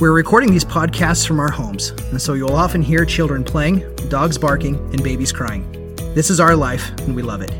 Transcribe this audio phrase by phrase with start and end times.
[0.00, 4.38] We're recording these podcasts from our homes, and so you'll often hear children playing, dogs
[4.38, 5.70] barking, and babies crying.
[6.14, 7.52] This is our life, and we love it.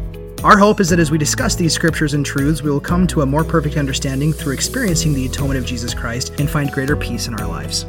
[0.42, 3.20] Our hope is that as we discuss these scriptures and truths, we will come to
[3.20, 7.26] a more perfect understanding through experiencing the atonement of Jesus Christ and find greater peace
[7.26, 7.84] in our lives.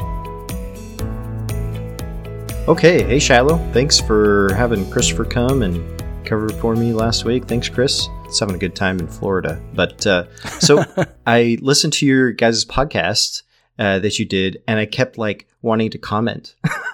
[2.68, 7.46] Okay, hey Shiloh, thanks for having Christopher come and cover for me last week.
[7.46, 8.06] Thanks, Chris.
[8.26, 9.62] It's having a good time in Florida.
[9.74, 10.26] But uh,
[10.60, 10.84] so
[11.26, 13.44] I listened to your guys' podcast
[13.82, 16.54] uh, that you did, and I kept like wanting to comment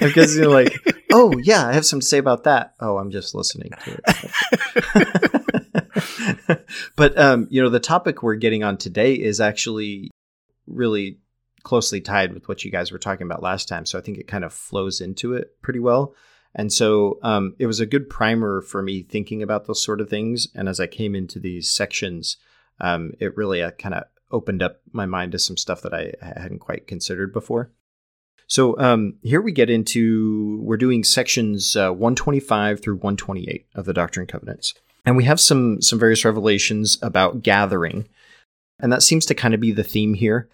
[0.00, 0.72] because you're like,
[1.12, 4.00] "Oh yeah, I have something to say about that." Oh, I'm just listening to
[6.48, 6.60] it.
[6.96, 10.10] but um, you know, the topic we're getting on today is actually
[10.66, 11.18] really
[11.64, 14.26] closely tied with what you guys were talking about last time, so I think it
[14.26, 16.14] kind of flows into it pretty well.
[16.54, 20.08] And so um, it was a good primer for me thinking about those sort of
[20.08, 20.48] things.
[20.54, 22.38] And as I came into these sections,
[22.80, 26.12] um, it really uh, kind of opened up my mind to some stuff that I
[26.20, 27.70] hadn't quite considered before.
[28.48, 33.92] So um, here we get into we're doing sections uh, 125 through 128 of the
[33.92, 34.74] Doctrine and Covenants,
[35.04, 38.08] and we have some some various revelations about gathering,
[38.78, 40.48] and that seems to kind of be the theme here.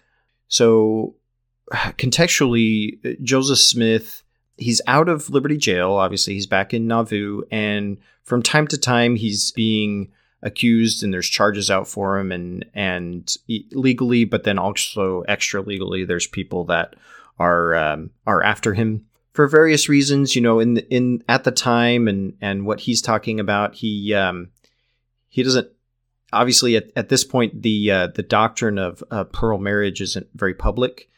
[0.47, 1.15] So
[1.71, 4.23] contextually, Joseph Smith
[4.57, 5.93] he's out of Liberty Jail.
[5.93, 10.11] Obviously, he's back in Nauvoo, and from time to time he's being
[10.43, 13.35] accused and there's charges out for him and and
[13.71, 16.95] legally but then also extra legally there's people that
[17.39, 22.07] are um, are after him for various reasons you know in in at the time
[22.07, 24.49] and and what he's talking about he um
[25.29, 25.69] he doesn't
[26.33, 30.53] obviously at, at this point the uh, the doctrine of uh, plural marriage isn't very
[30.53, 31.09] public.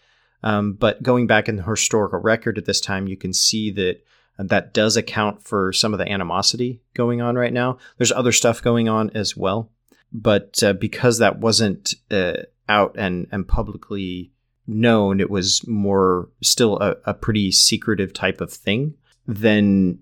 [0.44, 4.05] Um, but going back in the historical record at this time you can see that
[4.38, 7.78] that does account for some of the animosity going on right now.
[7.98, 9.72] There's other stuff going on as well,
[10.12, 12.38] but uh, because that wasn't uh,
[12.68, 14.32] out and and publicly
[14.68, 18.96] known, it was more still a, a pretty secretive type of thing.
[19.28, 20.00] Then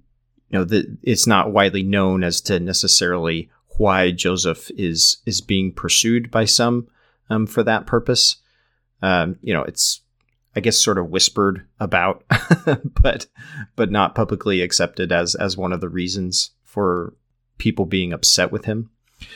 [0.49, 5.71] you know that it's not widely known as to necessarily why Joseph is is being
[5.71, 6.87] pursued by some
[7.29, 8.37] um, for that purpose.
[9.01, 10.01] Um, you know, it's
[10.55, 12.23] I guess sort of whispered about,
[13.01, 13.27] but
[13.75, 17.13] but not publicly accepted as as one of the reasons for
[17.57, 18.89] people being upset with him.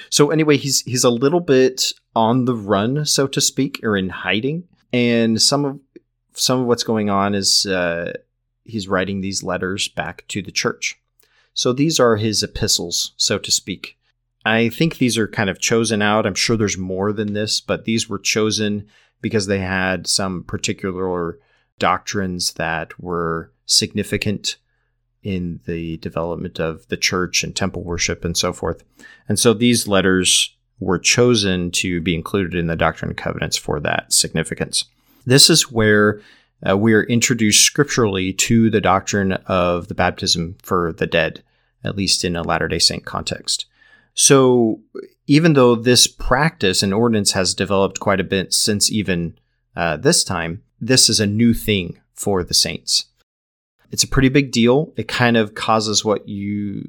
[0.09, 4.09] So anyway, he's he's a little bit on the run, so to speak, or in
[4.09, 4.63] hiding.
[4.93, 5.79] And some of
[6.33, 8.13] some of what's going on is uh,
[8.63, 10.99] he's writing these letters back to the church.
[11.53, 13.97] So these are his epistles, so to speak.
[14.45, 16.25] I think these are kind of chosen out.
[16.25, 18.87] I'm sure there's more than this, but these were chosen
[19.21, 21.39] because they had some particular
[21.79, 24.57] doctrines that were significant
[25.23, 28.83] in the development of the church and temple worship and so forth.
[29.27, 33.79] And so these letters were chosen to be included in the Doctrine and Covenants for
[33.79, 34.85] that significance.
[35.25, 36.21] This is where
[36.67, 41.43] uh, we are introduced scripturally to the doctrine of the baptism for the dead,
[41.83, 43.65] at least in a Latter day Saint context.
[44.17, 44.81] So
[45.27, 49.37] even though this practice and ordinance has developed quite a bit since even
[49.75, 53.05] uh, this time, this is a new thing for the saints.
[53.91, 54.91] It's a pretty big deal.
[54.97, 56.83] It kind of causes what you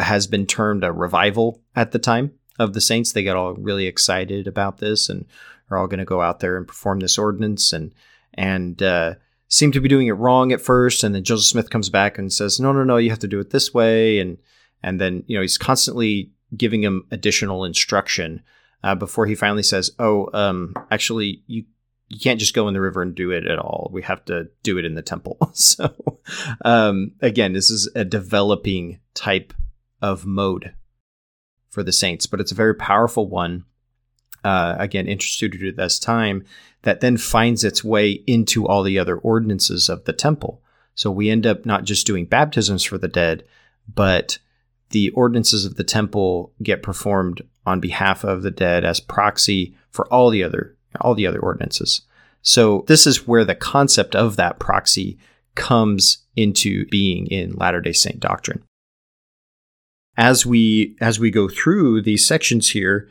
[0.00, 3.12] has been termed a revival at the time of the saints.
[3.12, 5.26] They got all really excited about this and
[5.70, 7.94] are all going to go out there and perform this ordinance and
[8.34, 9.14] and uh,
[9.46, 11.04] seem to be doing it wrong at first.
[11.04, 13.38] And then Joseph Smith comes back and says, "No, no, no, you have to do
[13.38, 14.38] it this way." And
[14.82, 18.42] and then you know he's constantly giving him additional instruction
[18.82, 21.64] uh, before he finally says, "Oh, um, actually, you
[22.08, 23.90] you can't just go in the river and do it at all.
[23.92, 25.94] We have to do it in the temple." so,
[26.64, 29.52] um, again, this is a developing type
[30.00, 30.74] of mode
[31.70, 33.64] for the saints, but it's a very powerful one.
[34.44, 36.44] Uh, again, instituted at this time
[36.82, 40.62] that then finds its way into all the other ordinances of the temple.
[40.94, 43.44] So we end up not just doing baptisms for the dead,
[43.92, 44.38] but
[44.90, 50.06] the ordinances of the temple get performed on behalf of the dead as proxy for
[50.12, 52.02] all the other all the other ordinances.
[52.42, 55.18] So this is where the concept of that proxy
[55.54, 58.62] comes into being in Latter-day Saint doctrine.
[60.16, 63.08] As we as we go through these sections here,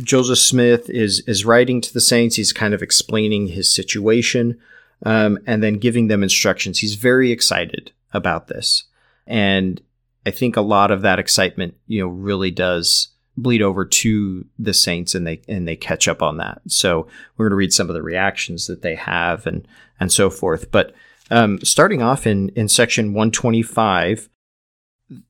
[0.00, 2.36] Joseph Smith is is writing to the saints.
[2.36, 4.58] He's kind of explaining his situation.
[5.04, 6.78] um, and then giving them instructions.
[6.78, 8.84] He's very excited about this.
[9.26, 9.80] And
[10.26, 14.74] I think a lot of that excitement, you know, really does bleed over to the
[14.74, 16.60] saints and they and they catch up on that.
[16.66, 17.06] So
[17.36, 19.66] we're going to read some of the reactions that they have and
[20.00, 20.70] and so forth.
[20.70, 20.94] But
[21.30, 24.28] um, starting off in in section 125,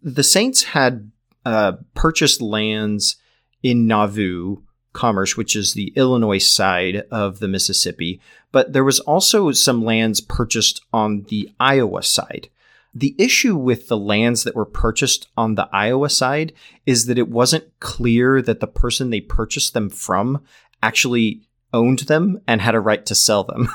[0.03, 1.11] the saints had
[1.45, 3.17] uh, purchased lands
[3.63, 4.59] in Nauvoo
[4.93, 8.21] Commerce, which is the Illinois side of the Mississippi,
[8.53, 12.49] but there was also some lands purchased on the Iowa side.
[12.95, 16.53] The issue with the lands that were purchased on the Iowa side
[16.87, 20.43] is that it wasn't clear that the person they purchased them from
[20.83, 21.43] actually
[21.73, 23.69] owned them and had a right to sell them.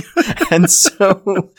[0.50, 1.50] and so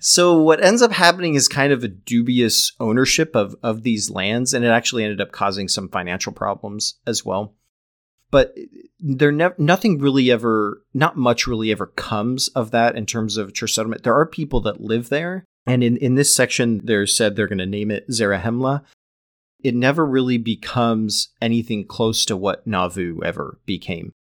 [0.00, 4.52] so what ends up happening is kind of a dubious ownership of of these lands
[4.52, 7.54] and it actually ended up causing some financial problems as well.
[8.30, 8.56] But
[8.98, 13.54] there ne- nothing really ever not much really ever comes of that in terms of
[13.54, 14.02] church settlement.
[14.02, 17.58] There are people that live there and in, in this section, they're said they're going
[17.58, 18.84] to name it Zarahemla.
[19.62, 24.12] It never really becomes anything close to what Nauvoo ever became.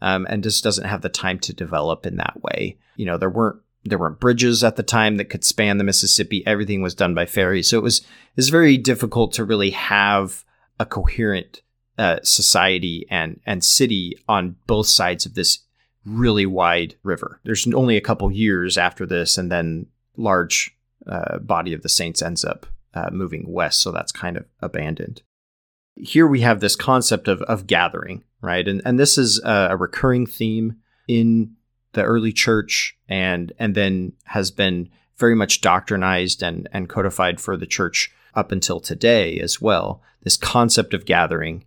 [0.00, 2.76] Um, and just doesn't have the time to develop in that way.
[2.96, 6.46] You know, there weren't there weren't bridges at the time that could span the Mississippi.
[6.46, 10.44] Everything was done by ferry, so it was it was very difficult to really have
[10.78, 11.62] a coherent
[11.98, 15.60] uh, society and and city on both sides of this
[16.04, 17.40] really wide river.
[17.44, 20.76] There's only a couple years after this, and then large
[21.06, 25.22] uh, body of the saints ends up uh, moving west, so that's kind of abandoned.
[25.96, 28.66] Here we have this concept of, of gathering, right?
[28.66, 30.76] And and this is a, a recurring theme
[31.06, 31.54] in
[31.92, 37.56] the early church, and and then has been very much doctrinized and and codified for
[37.56, 40.02] the church up until today as well.
[40.22, 41.64] This concept of gathering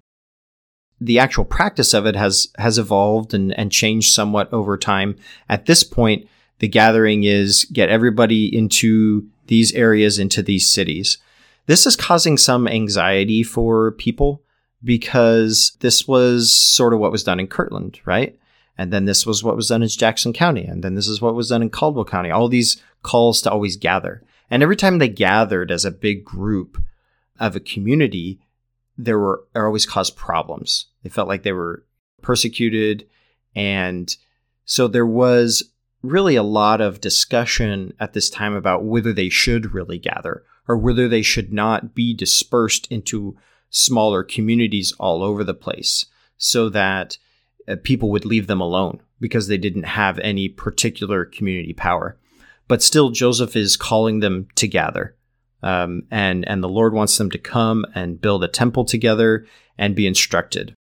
[1.01, 5.17] the actual practice of it has has evolved and, and changed somewhat over time.
[5.49, 6.27] At this point,
[6.59, 11.17] the gathering is get everybody into these areas, into these cities.
[11.67, 14.41] This is causing some anxiety for people
[14.83, 18.37] because this was sort of what was done in Kirtland, right?
[18.77, 20.65] And then this was what was done in Jackson County.
[20.65, 22.29] And then this is what was done in Caldwell County.
[22.29, 24.21] All these calls to always gather.
[24.49, 26.81] And every time they gathered as a big group
[27.39, 28.39] of a community,
[28.97, 30.87] there were always caused problems.
[31.03, 31.85] They felt like they were
[32.21, 33.07] persecuted.
[33.55, 34.15] And
[34.65, 35.71] so there was
[36.01, 40.77] really a lot of discussion at this time about whether they should really gather or
[40.77, 43.37] whether they should not be dispersed into
[43.69, 46.05] smaller communities all over the place
[46.37, 47.17] so that
[47.67, 52.17] uh, people would leave them alone because they didn't have any particular community power.
[52.67, 55.15] But still, Joseph is calling them to gather.
[55.65, 59.47] Um, and and the Lord wants them to come and build a temple together
[59.79, 60.75] and be instructed.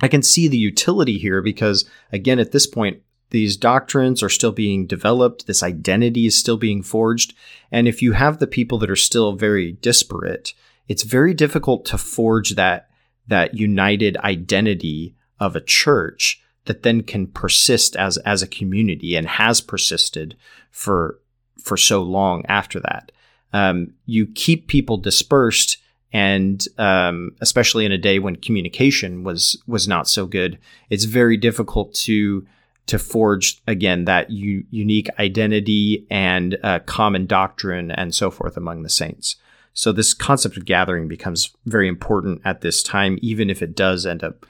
[0.00, 4.52] I can see the utility here because again, at this point, these doctrines are still
[4.52, 5.48] being developed.
[5.48, 7.34] This identity is still being forged,
[7.72, 10.54] and if you have the people that are still very disparate,
[10.86, 12.88] it's very difficult to forge that
[13.26, 19.26] that united identity of a church that then can persist as as a community and
[19.26, 20.36] has persisted
[20.70, 21.18] for
[21.58, 23.10] for so long after that
[23.54, 25.78] um, you keep people dispersed
[26.12, 30.58] and um, especially in a day when communication was was not so good
[30.90, 32.46] it's very difficult to
[32.86, 38.82] to forge again that u- unique identity and uh, common doctrine and so forth among
[38.82, 39.36] the saints.
[39.72, 44.04] So this concept of gathering becomes very important at this time even if it does
[44.06, 44.46] end up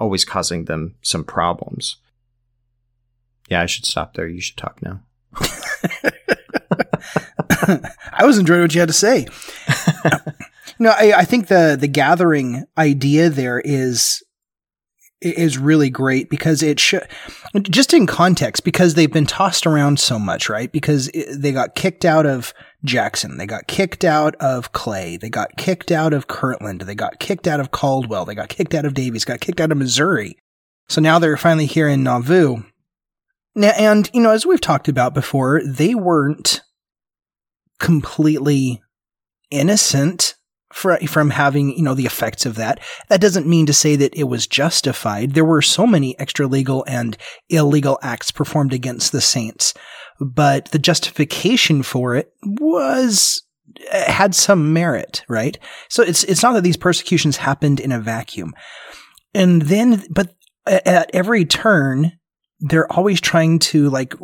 [0.00, 1.96] always causing them some problems.
[3.50, 4.26] Yeah i should stop there.
[4.26, 5.00] You should talk now
[8.12, 9.26] I was enjoying what you had to say.
[10.78, 14.22] no, I, I think the the gathering idea there is
[15.20, 17.06] is really great because it should
[17.62, 20.70] just in context because they've been tossed around so much, right?
[20.70, 22.52] Because it, they got kicked out of
[22.84, 27.18] Jackson, they got kicked out of Clay, they got kicked out of Kirtland, they got
[27.18, 30.36] kicked out of Caldwell, they got kicked out of Daviess, got kicked out of Missouri.
[30.88, 32.62] So now they're finally here in Nauvoo.
[33.54, 36.60] Now, and you know, as we've talked about before, they weren't
[37.78, 38.82] completely
[39.50, 40.34] innocent
[40.72, 42.80] for, from having, you know, the effects of that.
[43.08, 45.32] That doesn't mean to say that it was justified.
[45.32, 47.16] There were so many extra legal and
[47.48, 49.72] illegal acts performed against the saints,
[50.20, 53.42] but the justification for it was
[53.90, 55.56] eh, had some merit, right?
[55.88, 58.52] So it's it's not that these persecutions happened in a vacuum.
[59.32, 60.34] And then but
[60.66, 62.12] at every turn
[62.60, 64.14] they're always trying to like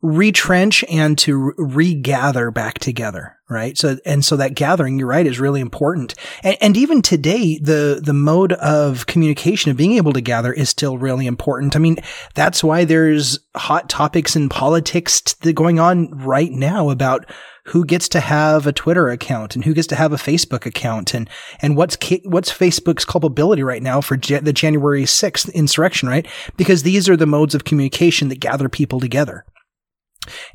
[0.00, 3.76] retrench and to regather back together, right?
[3.76, 6.14] So, and so that gathering, you're right, is really important.
[6.44, 10.68] And, and, even today, the, the mode of communication of being able to gather is
[10.68, 11.74] still really important.
[11.74, 11.96] I mean,
[12.34, 17.28] that's why there's hot topics in politics going on right now about
[17.64, 21.12] who gets to have a Twitter account and who gets to have a Facebook account
[21.12, 21.28] and,
[21.60, 26.26] and what's, what's Facebook's culpability right now for the January 6th insurrection, right?
[26.56, 29.44] Because these are the modes of communication that gather people together.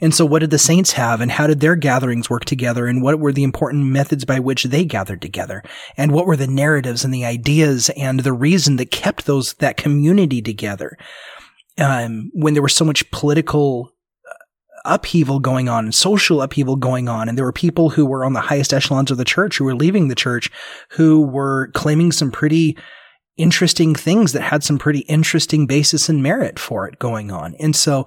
[0.01, 3.01] And so what did the saints have and how did their gatherings work together and
[3.01, 5.63] what were the important methods by which they gathered together
[5.97, 9.77] and what were the narratives and the ideas and the reason that kept those, that
[9.77, 10.97] community together?
[11.77, 13.91] Um, when there was so much political
[14.29, 17.27] uh, upheaval going on and social upheaval going on.
[17.27, 19.75] And there were people who were on the highest echelons of the church who were
[19.75, 20.51] leaving the church
[20.89, 22.77] who were claiming some pretty
[23.37, 27.55] interesting things that had some pretty interesting basis and merit for it going on.
[27.59, 28.05] And so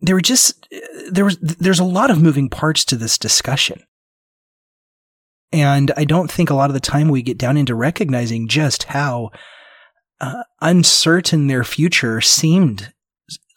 [0.00, 0.66] there were just
[1.10, 3.82] there was there's a lot of moving parts to this discussion.
[5.52, 8.84] And I don't think a lot of the time we get down into recognizing just
[8.84, 9.30] how
[10.20, 12.92] uh, uncertain their future seemed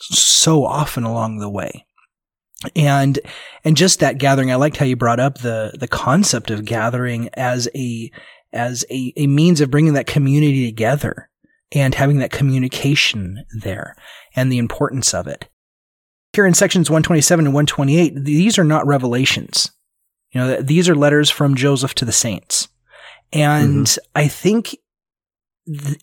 [0.01, 1.85] so often along the way.
[2.75, 3.19] And
[3.63, 7.29] and just that gathering, I liked how you brought up the the concept of gathering
[7.33, 8.12] as a
[8.51, 11.29] as a, a means of bringing that community together
[11.71, 13.95] and having that communication there
[14.35, 15.50] and the importance of it
[16.33, 19.71] here in sections 127 and 128, these are not revelations.
[20.31, 22.67] You know, these are letters from Joseph to the saints.
[23.31, 24.11] And mm-hmm.
[24.15, 24.75] I think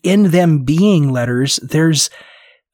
[0.03, 2.09] in them being letters, there's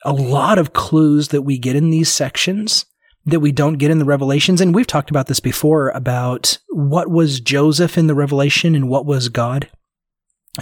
[0.06, 2.86] a lot of clues that we get in these sections
[3.26, 4.62] that we don't get in the revelations.
[4.62, 9.06] And we've talked about this before about what was Joseph in the revelation and what
[9.06, 9.70] was God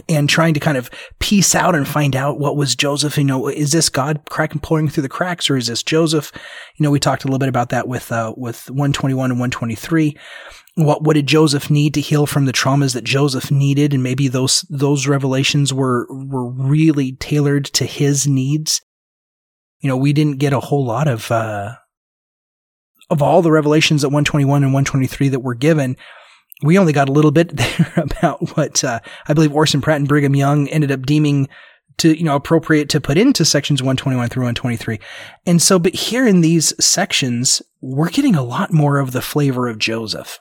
[0.10, 3.18] and trying to kind of piece out and find out what was Joseph.
[3.18, 6.32] You know, is this God cracking pouring through the cracks, or is this Joseph?
[6.78, 10.18] You know, we talked a little bit about that with uh, with 121 and 123.
[10.76, 14.28] What what did Joseph need to heal from the traumas that Joseph needed, and maybe
[14.28, 18.82] those those revelations were were really tailored to his needs.
[19.80, 21.76] You know, we didn't get a whole lot of uh,
[23.10, 25.96] of all the revelations at 121 and 123 that were given
[26.64, 30.08] we only got a little bit there about what uh, I believe Orson Pratt and
[30.08, 31.48] Brigham Young ended up deeming
[31.98, 35.00] to you know appropriate to put into sections 121 through 123
[35.46, 39.68] and so but here in these sections we're getting a lot more of the flavor
[39.68, 40.40] of joseph.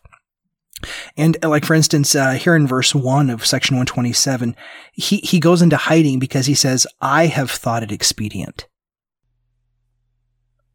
[1.17, 4.57] And uh, like for instance uh, here in verse 1 of section 127
[4.93, 8.67] he he goes into hiding because he says i have thought it expedient.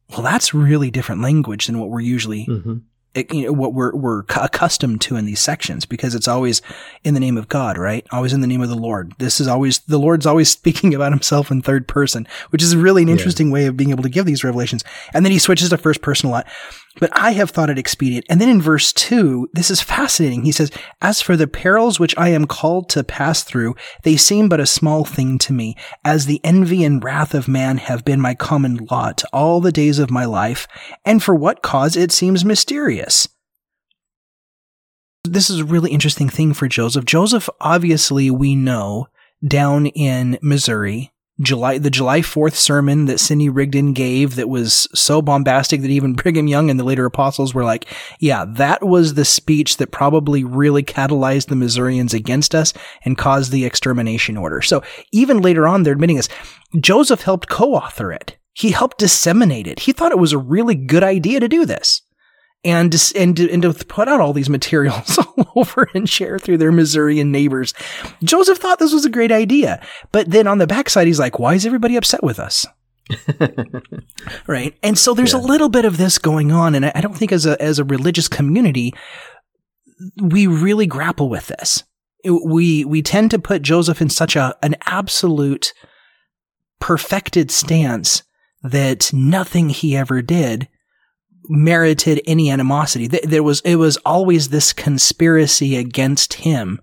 [0.09, 2.77] Well that's really different language than what we're usually mm-hmm
[3.15, 6.61] you know, what we're, we're accustomed to in these sections because it's always
[7.03, 8.05] in the name of God, right?
[8.11, 9.13] Always in the name of the Lord.
[9.17, 13.01] This is always, the Lord's always speaking about himself in third person, which is really
[13.01, 13.53] an interesting yeah.
[13.53, 14.83] way of being able to give these revelations.
[15.13, 16.47] And then he switches to first person a lot.
[16.99, 18.25] But I have thought it expedient.
[18.29, 20.43] And then in verse two, this is fascinating.
[20.43, 24.49] He says, As for the perils which I am called to pass through, they seem
[24.49, 28.19] but a small thing to me, as the envy and wrath of man have been
[28.19, 30.67] my common lot all the days of my life.
[31.05, 33.27] And for what cause it seems mysterious.
[35.23, 37.05] This is a really interesting thing for Joseph.
[37.05, 39.07] Joseph, obviously, we know
[39.45, 45.21] down in Missouri, July, the July 4th sermon that Sidney Rigdon gave that was so
[45.21, 47.85] bombastic that even Brigham Young and the later apostles were like,
[48.19, 52.73] yeah, that was the speech that probably really catalyzed the Missourians against us
[53.05, 54.61] and caused the extermination order.
[54.61, 56.29] So even later on, they're admitting this.
[56.79, 58.37] Joseph helped co-author it.
[58.53, 59.81] He helped disseminate it.
[59.81, 62.01] He thought it was a really good idea to do this
[62.63, 66.37] and to, and to, and to put out all these materials all over and share
[66.39, 67.73] through their Missourian neighbors.
[68.23, 71.53] Joseph thought this was a great idea, but then on the backside, he's like, "Why
[71.53, 72.65] is everybody upset with us?"
[74.47, 75.39] right, and so there's yeah.
[75.39, 77.83] a little bit of this going on, and I don't think as a as a
[77.83, 78.93] religious community,
[80.21, 81.83] we really grapple with this.
[82.25, 85.73] We we tend to put Joseph in such a an absolute
[86.79, 88.23] perfected stance
[88.63, 90.67] that nothing he ever did
[91.47, 93.07] merited any animosity.
[93.07, 96.81] There was, it was always this conspiracy against him.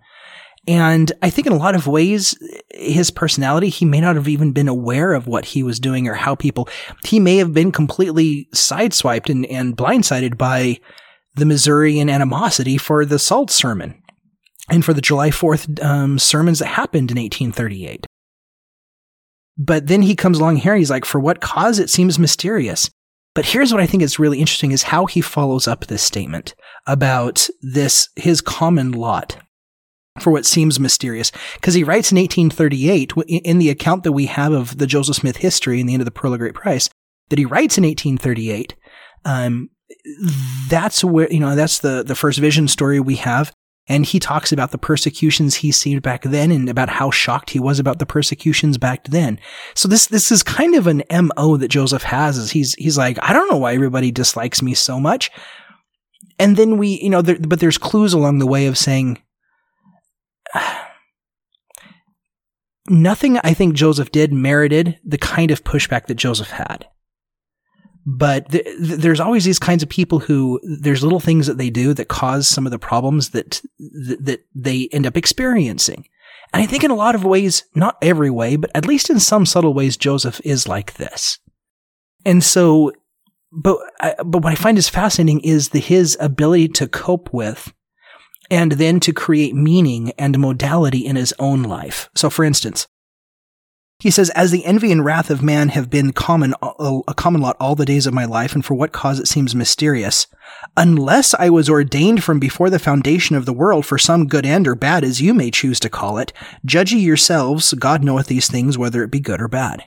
[0.69, 2.37] And I think in a lot of ways,
[2.75, 6.15] his personality, he may not have even been aware of what he was doing or
[6.15, 6.69] how people,
[7.05, 10.81] he may have been completely sideswiped and, and blindsided by
[11.35, 14.03] the Missourian animosity for the Salt Sermon
[14.69, 18.07] and for the July 4th um, sermons that happened in 1838.
[19.59, 22.91] But then he comes along here, and he's like, for what cause it seems mysterious.
[23.37, 26.55] But here's what I think is really interesting is how he follows up this statement
[26.87, 29.37] about this, his common lot
[30.21, 31.31] for what seems mysterious.
[31.55, 35.37] Because he writes in 1838, in the account that we have of the Joseph Smith
[35.37, 36.89] history and the end of the Pearl of Great Price,
[37.29, 38.75] that he writes in 1838
[39.27, 39.69] Um,
[40.71, 43.53] that's where, you know, that's the, the first vision story we have.
[43.89, 47.61] And he talks about the persecutions he seen back then and about how shocked he
[47.61, 49.39] was about the persecutions back then.
[49.75, 53.17] So this, this is kind of an MO that Joseph has is he's, he's like,
[53.23, 55.31] I don't know why everybody dislikes me so much.
[56.39, 59.23] And then we, you know, there, but there's clues along the way of saying,
[62.89, 66.89] nothing I think Joseph did merited the kind of pushback that Joseph had.
[68.07, 71.71] But th- th- there's always these kinds of people who there's little things that they
[71.71, 76.07] do that cause some of the problems that th- that they end up experiencing.
[76.53, 79.19] And I think in a lot of ways, not every way, but at least in
[79.19, 81.41] some subtle ways, Joseph is like this.
[82.25, 82.93] And so,
[83.53, 87.75] but I, but what I find is fascinating is the, his ability to cope with
[88.51, 92.09] and then to create meaning and modality in his own life.
[92.15, 92.87] So, for instance,
[93.99, 97.57] he says, As the envy and wrath of man have been common, a common lot
[97.59, 100.27] all the days of my life, and for what cause it seems mysterious,
[100.77, 104.69] unless I was ordained from before the foundation of the world for some good end
[104.69, 106.33] or bad, as you may choose to call it,
[106.65, 109.85] judge ye yourselves, God knoweth these things, whether it be good or bad.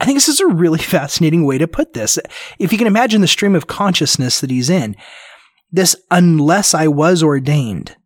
[0.00, 2.18] I think this is a really fascinating way to put this.
[2.58, 4.96] If you can imagine the stream of consciousness that he's in,
[5.70, 7.96] this unless I was ordained.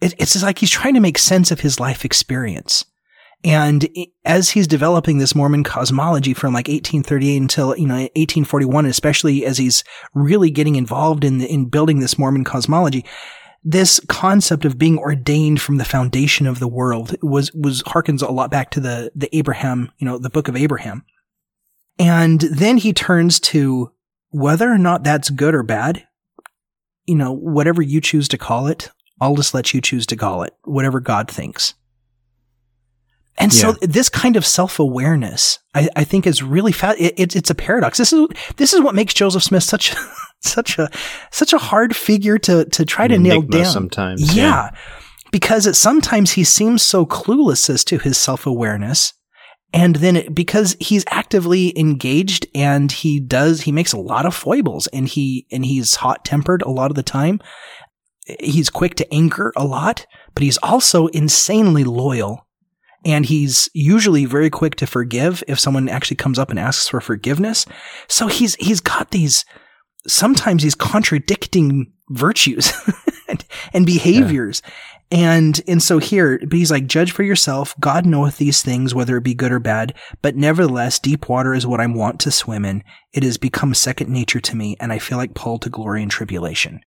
[0.00, 2.84] It, it's like he's trying to make sense of his life experience.
[3.44, 3.88] And
[4.24, 9.58] as he's developing this Mormon cosmology from like 1838 until, you know, 1841, especially as
[9.58, 9.82] he's
[10.14, 13.04] really getting involved in, in building this Mormon cosmology,
[13.64, 18.30] this concept of being ordained from the foundation of the world was, was harkens a
[18.30, 21.04] lot back to the, the Abraham, you know, the book of Abraham.
[21.98, 23.92] And then he turns to
[24.30, 26.06] whether or not that's good or bad
[27.06, 30.42] you know, whatever you choose to call it, I'll just let you choose to call
[30.42, 31.74] it, whatever God thinks.
[33.38, 33.60] And yeah.
[33.60, 37.00] so this kind of self-awareness, I, I think is really fast.
[37.00, 37.98] It, it, it's a paradox.
[37.98, 39.94] This is, this is what makes Joseph Smith such,
[40.40, 40.90] such a,
[41.30, 43.66] such a hard figure to, to try to nail down.
[43.66, 44.34] Sometimes.
[44.34, 44.42] Yeah.
[44.42, 44.70] yeah.
[45.30, 49.14] Because it, sometimes he seems so clueless as to his self-awareness.
[49.72, 54.34] And then it, because he's actively engaged and he does, he makes a lot of
[54.34, 57.40] foibles and he, and he's hot tempered a lot of the time.
[58.38, 62.46] He's quick to anger a lot, but he's also insanely loyal.
[63.04, 67.00] And he's usually very quick to forgive if someone actually comes up and asks for
[67.00, 67.66] forgiveness.
[68.08, 69.44] So he's, he's got these,
[70.06, 72.72] sometimes these contradicting virtues
[73.28, 74.62] and, and behaviors.
[74.64, 74.70] Yeah.
[75.12, 77.74] And, and so here, but he's like, judge for yourself.
[77.78, 79.94] God knoweth these things, whether it be good or bad.
[80.22, 82.82] But nevertheless, deep water is what I'm wont to swim in.
[83.12, 86.10] It has become second nature to me, and I feel like Paul to glory and
[86.10, 86.80] tribulation.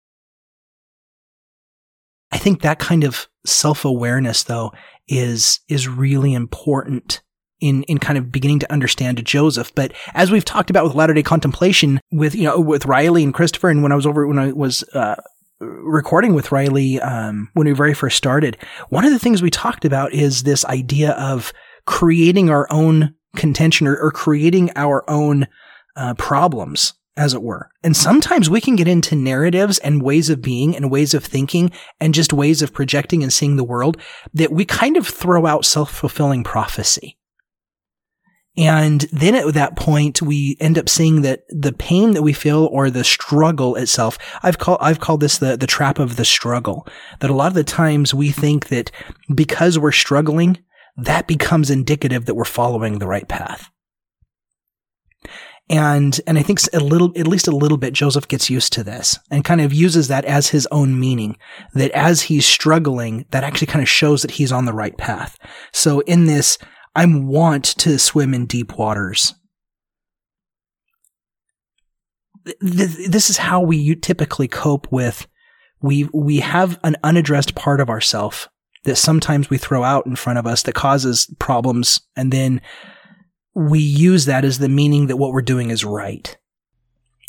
[2.34, 4.72] I think that kind of self-awareness, though,
[5.08, 7.22] is, is really important
[7.62, 9.74] in, in kind of beginning to understand Joseph.
[9.76, 13.34] But as we've talked about with Latter day Contemplation, with, you know, with Riley and
[13.34, 15.16] Christopher, and when I was over, when I was, uh,
[15.60, 18.58] recording with Riley um, when we very first started,
[18.90, 21.54] one of the things we talked about is this idea of
[21.86, 25.48] creating our own contention or, or creating our own
[25.96, 27.70] uh, problems, as it were.
[27.84, 31.72] And sometimes we can get into narratives and ways of being and ways of thinking
[32.00, 33.98] and just ways of projecting and seeing the world
[34.34, 37.18] that we kind of throw out self fulfilling prophecy.
[38.56, 42.70] And then at that point, we end up seeing that the pain that we feel
[42.72, 46.88] or the struggle itself, I've called, I've called this the, the trap of the struggle.
[47.20, 48.92] That a lot of the times we think that
[49.34, 50.60] because we're struggling,
[50.98, 53.72] that becomes indicative that we're following the right path.
[55.70, 58.84] And, and I think a little, at least a little bit, Joseph gets used to
[58.84, 61.38] this and kind of uses that as his own meaning.
[61.74, 65.38] That as he's struggling, that actually kind of shows that he's on the right path.
[65.72, 66.58] So in this,
[66.96, 69.34] I'm want to swim in deep waters.
[72.60, 75.28] This is how we typically cope with
[75.84, 78.50] we we have an unaddressed part of ourself
[78.86, 82.62] that sometimes we throw out in front of us that causes problems and then
[83.54, 86.36] we use that as the meaning that what we're doing is right.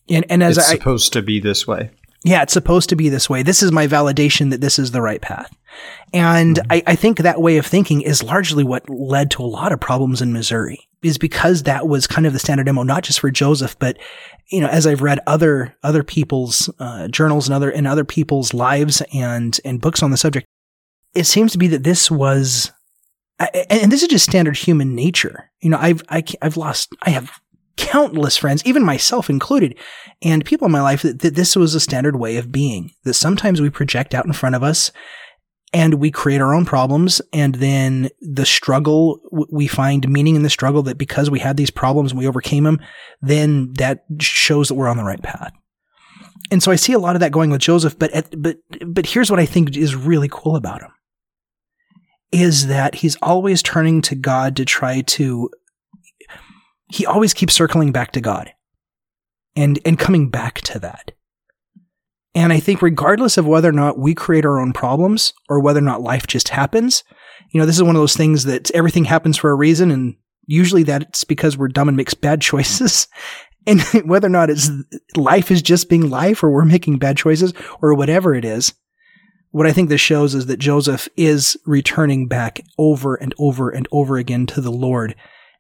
[0.09, 1.91] And and as it's I, supposed to be this way
[2.25, 3.43] yeah, it's supposed to be this way.
[3.43, 5.55] This is my validation that this is the right path.
[6.15, 6.73] And mm-hmm.
[6.73, 9.81] I, I, think that way of thinking is largely what led to a lot of
[9.81, 13.31] problems in Missouri is because that was kind of the standard MO, not just for
[13.31, 13.99] Joseph, but,
[14.51, 18.55] you know, as I've read other, other people's, uh, journals and other, and other people's
[18.55, 20.47] lives and, and books on the subject,
[21.15, 22.73] it seems to be that this was,
[23.71, 25.51] and this is just standard human nature.
[25.61, 27.31] You know, I've, I, have i have lost, I have
[27.77, 29.77] countless friends, even myself included,
[30.23, 32.93] and people in my life that, that this was a standard way of being.
[33.05, 34.93] That sometimes we project out in front of us
[35.75, 40.51] and we create our own problems and then the struggle we find meaning in the
[40.51, 42.81] struggle that because we had these problems and we overcame them
[43.21, 45.53] then that shows that we're on the right path
[46.51, 49.07] and so i see a lot of that going with joseph but at, but but
[49.07, 50.91] here's what i think is really cool about him
[52.33, 55.51] is that he's always turning to god to try to
[56.89, 58.53] he always keeps circling back to god
[59.57, 61.13] and and coming back to that
[62.35, 65.79] and I think regardless of whether or not we create our own problems or whether
[65.79, 67.05] or not life just happens,
[67.51, 69.91] you know, this is one of those things that everything happens for a reason.
[69.93, 73.07] And usually that's because we're dumb and makes bad choices.
[73.67, 74.69] And whether or not it's
[75.17, 78.75] life is just being life or we're making bad choices or whatever it is,
[79.55, 83.87] what I think this shows is that Joseph is returning back over and over and
[83.93, 85.15] over again to the Lord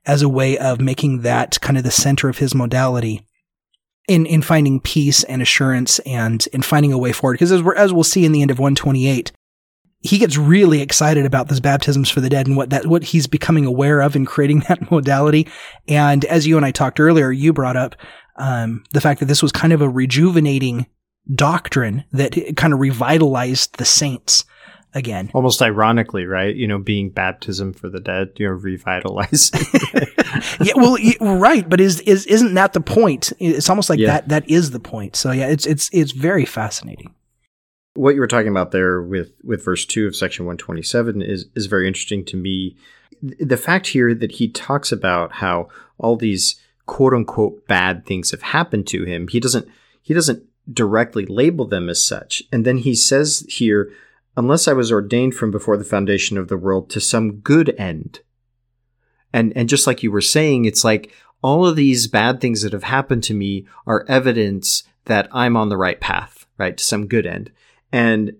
[0.05, 3.25] as a way of making that kind of the center of his modality
[4.09, 7.35] in in finding peace and assurance and in finding a way forward.
[7.35, 9.31] Because as we're, as we'll see in the end of 128,
[10.01, 13.29] he gets really excited about this baptisms for the dead and what that what he's
[13.29, 15.47] becoming aware of in creating that modality.
[15.87, 17.95] And as you and I talked earlier, you brought up
[18.39, 20.87] um, the fact that this was kind of a rejuvenating
[21.33, 24.45] doctrine that kind of revitalized the saints
[24.95, 25.31] again.
[25.35, 26.55] Almost ironically, right?
[26.55, 29.61] You know, being baptism for the dead, you know, revitalizing.
[30.61, 33.33] yeah, well, right, but is is isn't that the point?
[33.39, 34.09] It's almost like yeah.
[34.09, 35.17] that that is the point.
[35.17, 37.15] So yeah, it's it's it's very fascinating.
[37.95, 41.67] What you were talking about there with with verse 2 of section 127 is is
[41.67, 42.77] very interesting to me.
[43.23, 48.43] The fact here that he talks about how all these quote unquote bad things have
[48.43, 49.69] happened to him, he doesn't
[50.03, 52.43] he doesn't directly label them as such.
[52.53, 53.93] And then he says here
[54.37, 58.21] unless I was ordained from before the foundation of the world to some good end.
[59.33, 62.73] And, and just like you were saying, it's like all of these bad things that
[62.73, 66.77] have happened to me are evidence that I'm on the right path, right?
[66.77, 67.51] To some good end.
[67.93, 68.37] And,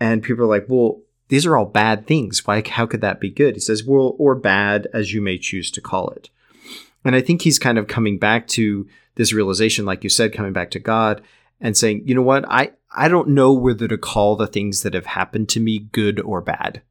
[0.00, 2.46] and people are like, well, these are all bad things.
[2.46, 3.54] Why, how could that be good?
[3.54, 6.30] He says, well, or bad as you may choose to call it.
[7.04, 10.52] And I think he's kind of coming back to this realization, like you said, coming
[10.52, 11.22] back to God
[11.60, 12.44] and saying, you know what?
[12.48, 16.20] I, I don't know whether to call the things that have happened to me good
[16.20, 16.82] or bad.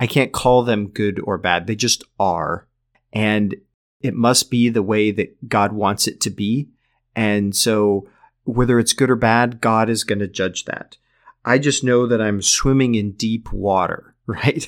[0.00, 1.66] I can't call them good or bad.
[1.66, 2.66] They just are.
[3.12, 3.56] And
[4.00, 6.68] it must be the way that God wants it to be.
[7.16, 8.08] And so,
[8.44, 10.96] whether it's good or bad, God is going to judge that.
[11.44, 14.66] I just know that I'm swimming in deep water, right?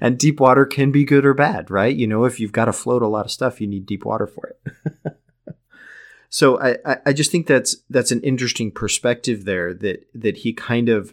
[0.00, 1.94] and deep water can be good or bad, right?
[1.94, 4.26] You know, if you've got to float a lot of stuff, you need deep water
[4.26, 5.16] for it.
[6.32, 10.88] So I, I just think that's that's an interesting perspective there that that he kind
[10.88, 11.12] of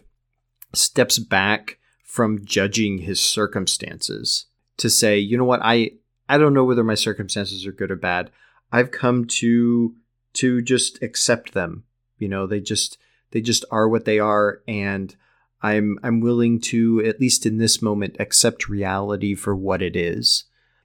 [0.72, 4.46] steps back from judging his circumstances
[4.78, 5.90] to say, you know what, I
[6.26, 8.30] I don't know whether my circumstances are good or bad.
[8.72, 9.94] I've come to
[10.32, 11.84] to just accept them.
[12.16, 12.96] You know, they just
[13.32, 15.14] they just are what they are and
[15.60, 20.44] I'm I'm willing to at least in this moment accept reality for what it is.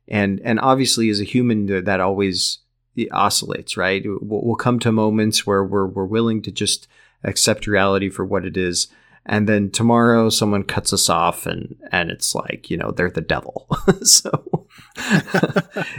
[0.09, 2.59] And and obviously as a human that always
[2.95, 4.03] it oscillates, right?
[4.05, 6.87] We'll, come to moments where we're, we're willing to just
[7.23, 8.87] accept reality for what it is.
[9.25, 13.21] And then tomorrow someone cuts us off and, and it's like, you know, they're the
[13.21, 13.67] devil.
[14.03, 14.67] so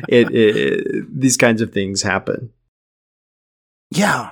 [0.08, 2.50] it, it, these kinds of things happen.
[3.90, 4.30] Yeah.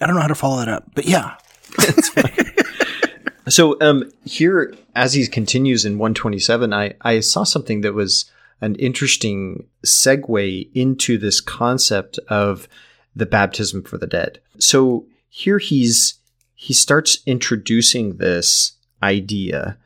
[0.00, 1.36] I don't know how to follow that up, but yeah.
[3.48, 8.30] so um, here, as he continues in 127, I, I saw something that was
[8.62, 12.68] an interesting segue into this concept of
[13.14, 14.40] the baptism for the dead.
[14.58, 16.14] So here he's
[16.54, 18.72] he starts introducing this
[19.02, 19.76] idea,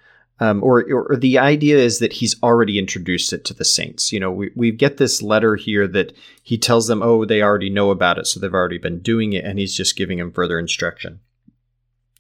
[0.41, 4.13] um, or, or the idea is that he's already introduced it to the saints.
[4.13, 7.71] You know, we we get this letter here that he tells them, oh, they already
[7.71, 10.59] know about it, so they've already been doing it, and he's just giving them further
[10.59, 11.21] instruction.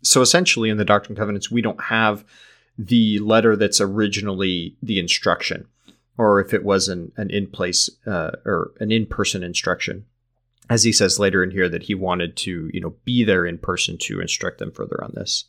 [0.02, 2.24] So essentially, in the Doctrine and Covenants, we don't have
[2.78, 5.66] the letter that's originally the instruction
[6.18, 10.04] or if it was an, an in place uh, or an in person instruction.
[10.68, 13.58] As he says later in here, that he wanted to, you know, be there in
[13.58, 15.44] person to instruct them further on this.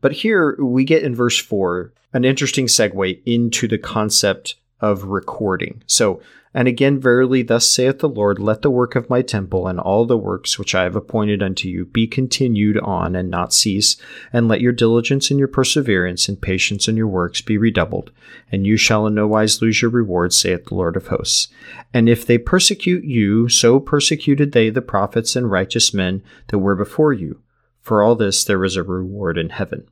[0.00, 5.82] But here we get in verse four an interesting segue into the concept of recording.
[5.86, 6.20] So
[6.56, 10.06] and again, verily, thus saith the Lord, let the work of my temple and all
[10.06, 13.96] the works which I have appointed unto you be continued on and not cease,
[14.32, 18.12] and let your diligence and your perseverance and patience in your works be redoubled,
[18.52, 21.48] and you shall in no wise lose your reward, saith the Lord of hosts.
[21.92, 26.76] And if they persecute you, so persecuted they the prophets and righteous men that were
[26.76, 27.40] before you.
[27.80, 29.88] For all this there is a reward in heaven.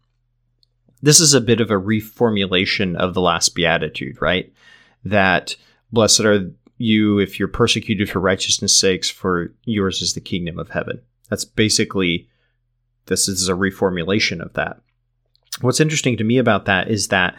[1.02, 4.51] This is a bit of a reformulation of the last beatitude, right?
[5.04, 5.56] That
[5.92, 10.70] Blessed are you if you're persecuted for righteousness' sakes, for yours is the kingdom of
[10.70, 11.00] heaven.
[11.28, 12.28] That's basically
[13.06, 14.80] this is a reformulation of that.
[15.60, 17.36] what's interesting to me about that is that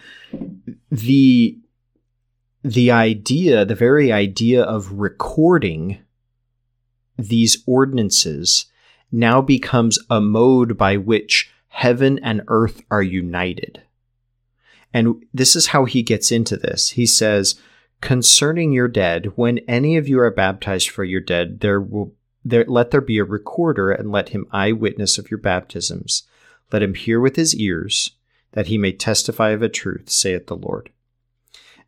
[0.91, 1.57] the
[2.63, 5.99] the idea, the very idea of recording
[7.17, 8.65] these ordinances
[9.11, 13.81] now becomes a mode by which heaven and earth are united.
[14.93, 16.91] And this is how he gets into this.
[16.91, 17.59] He says,
[17.99, 22.13] concerning your dead, when any of you are baptized for your dead, there will
[22.45, 26.23] there, let there be a recorder, and let him eyewitness of your baptisms.
[26.71, 28.11] Let him hear with his ears,
[28.51, 30.89] that he may testify of a truth, saith the Lord.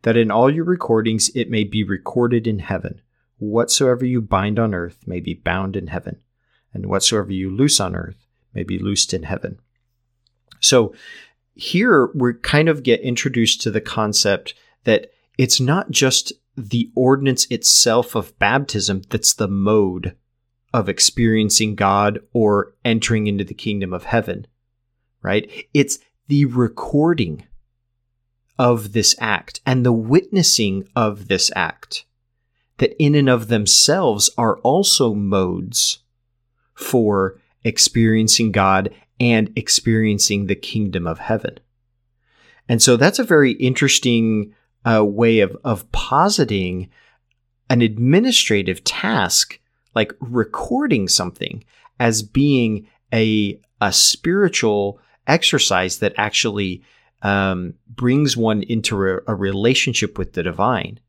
[0.02, 3.02] That in all your recordings it may be recorded in heaven.
[3.38, 6.20] Whatsoever you bind on earth may be bound in heaven,
[6.72, 9.58] and whatsoever you loose on earth may be loosed in heaven.
[10.60, 10.94] So
[11.56, 17.46] here we kind of get introduced to the concept that it's not just the ordinance
[17.50, 20.14] itself of baptism that's the mode
[20.72, 24.46] of experiencing God or entering into the kingdom of heaven,
[25.22, 25.50] right?
[25.72, 27.46] It's the recording
[28.58, 32.04] of this act and the witnessing of this act
[32.78, 36.00] that in and of themselves are also modes
[36.74, 41.58] for experiencing God and experiencing the kingdom of heaven.
[42.68, 46.88] And so that's a very interesting uh, way of, of positing
[47.68, 49.58] an administrative task
[49.94, 51.64] like recording something
[51.98, 56.82] as being a, a spiritual exercise that actually
[57.22, 61.00] um, brings one into a, a relationship with the divine.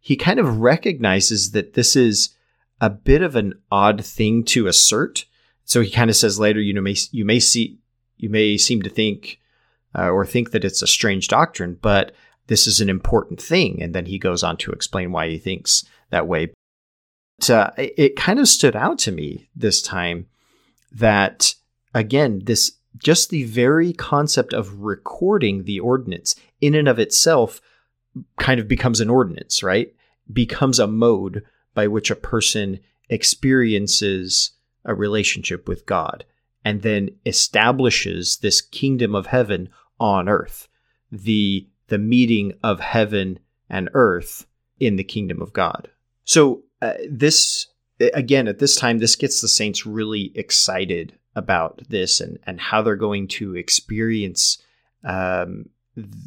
[0.00, 2.30] He kind of recognizes that this is
[2.80, 5.26] a bit of an odd thing to assert
[5.64, 7.78] so he kind of says later, you know, may, you may see,
[8.16, 9.40] you may seem to think
[9.96, 12.12] uh, or think that it's a strange doctrine, but
[12.46, 13.82] this is an important thing.
[13.82, 16.52] And then he goes on to explain why he thinks that way.
[17.38, 20.26] But, uh, it kind of stood out to me this time
[20.92, 21.54] that,
[21.94, 27.60] again, this just the very concept of recording the ordinance in and of itself
[28.38, 29.92] kind of becomes an ordinance, right?
[30.32, 34.52] Becomes a mode by which a person experiences
[34.84, 36.24] a relationship with God
[36.64, 39.68] and then establishes this kingdom of heaven
[40.00, 40.68] on earth,
[41.10, 44.46] the the meeting of heaven and earth
[44.80, 45.90] in the kingdom of God.
[46.24, 47.66] So uh, this
[48.00, 52.82] again at this time this gets the saints really excited about this and and how
[52.82, 54.62] they're going to experience
[55.04, 55.68] um,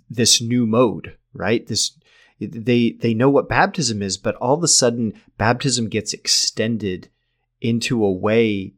[0.09, 1.65] this new mode, right?
[1.65, 1.97] This
[2.39, 7.09] they they know what baptism is, but all of a sudden baptism gets extended
[7.61, 8.73] into a way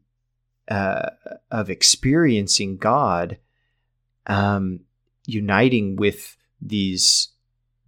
[0.68, 1.10] uh,
[1.50, 3.38] of experiencing God,
[4.26, 4.80] um,
[5.26, 7.28] uniting with these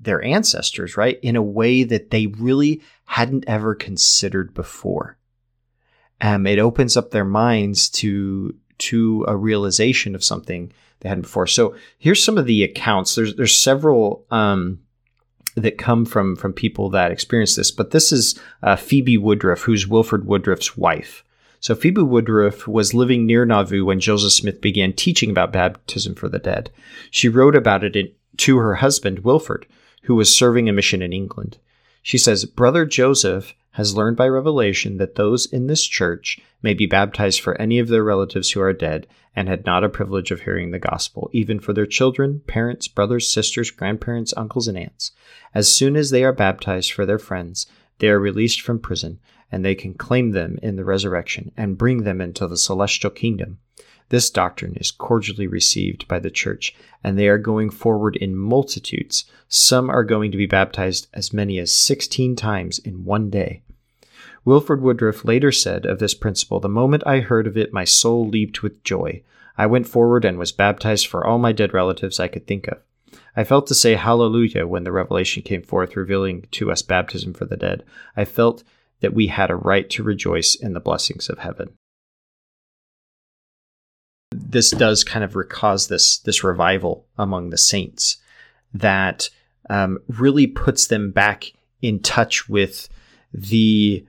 [0.01, 5.17] their ancestors, right, in a way that they really hadn't ever considered before.
[6.21, 11.47] Um, it opens up their minds to to a realization of something they hadn't before.
[11.47, 13.15] So here's some of the accounts.
[13.15, 14.81] There's there's several um,
[15.55, 17.71] that come from from people that experience this.
[17.71, 21.25] But this is uh, Phoebe Woodruff, who's Wilford Woodruff's wife.
[21.61, 26.29] So Phoebe Woodruff was living near Nauvoo when Joseph Smith began teaching about baptism for
[26.29, 26.71] the dead.
[27.11, 29.67] She wrote about it in, to her husband Wilford,
[30.03, 31.59] who was serving a mission in England.
[32.03, 36.87] She says, Brother Joseph has learned by revelation that those in this church may be
[36.87, 40.43] baptized for any of their relatives who are dead and had not a privilege of
[40.43, 45.13] hearing the gospel, even for their children, parents, brothers, sisters, grandparents, uncles, and aunts.
[45.55, 47.67] As soon as they are baptized for their friends,
[47.99, 52.05] they are released from prison, and they can claim them in the resurrection and bring
[52.05, 53.59] them into the celestial kingdom.
[54.13, 59.25] This doctrine is cordially received by the church, and they are going forward in multitudes.
[59.49, 63.63] Some are going to be baptized as many as 16 times in one day.
[64.45, 68.29] Wilford Woodruff later said of this principle, The moment I heard of it, my soul
[68.29, 69.23] leaped with joy.
[69.57, 72.81] I went forward and was baptized for all my dead relatives I could think of.
[73.35, 77.47] I felt to say hallelujah when the revelation came forth, revealing to us baptism for
[77.47, 77.83] the dead.
[78.15, 78.63] I felt
[79.01, 81.79] that we had a right to rejoice in the blessings of heaven
[84.33, 88.19] this does kind of cause this this revival among the saints
[88.75, 89.29] that
[89.71, 92.89] um, really puts them back in touch with
[93.33, 94.05] the,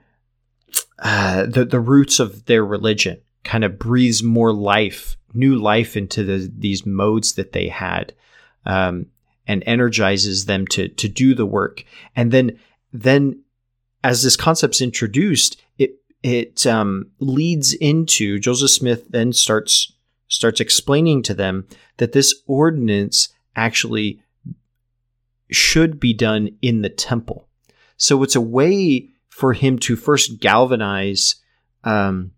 [1.00, 3.20] uh, the the roots of their religion.
[3.44, 8.14] Kind of breathes more life, new life into the, these modes that they had,
[8.66, 9.08] um,
[9.48, 11.84] and energizes them to to do the work.
[12.16, 12.60] And then
[12.92, 13.42] then
[14.04, 19.93] as this concept's introduced, it it um, leads into Joseph Smith then starts
[20.34, 21.68] starts explaining to them
[21.98, 24.20] that this ordinance actually
[25.52, 27.48] should be done in the temple.
[27.98, 31.36] So it's a way for him to first galvanize
[31.84, 32.32] um,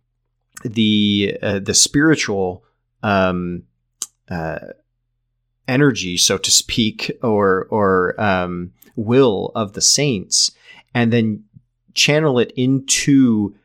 [0.64, 2.66] the uh, the spiritual
[3.02, 3.64] um,
[4.30, 4.60] uh,
[5.68, 10.52] energy, so to speak, or or um, will of the saints,
[10.94, 11.46] and then
[11.94, 13.56] channel it into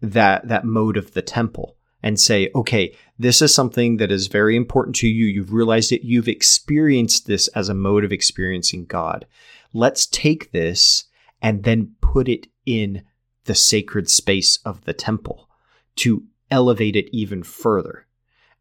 [0.00, 4.56] that that mode of the temple and say, okay, this is something that is very
[4.56, 5.26] important to you.
[5.26, 6.02] You've realized it.
[6.04, 9.26] You've experienced this as a mode of experiencing God.
[9.72, 11.04] Let's take this
[11.40, 13.02] and then put it in
[13.44, 15.48] the sacred space of the temple
[15.96, 18.06] to elevate it even further.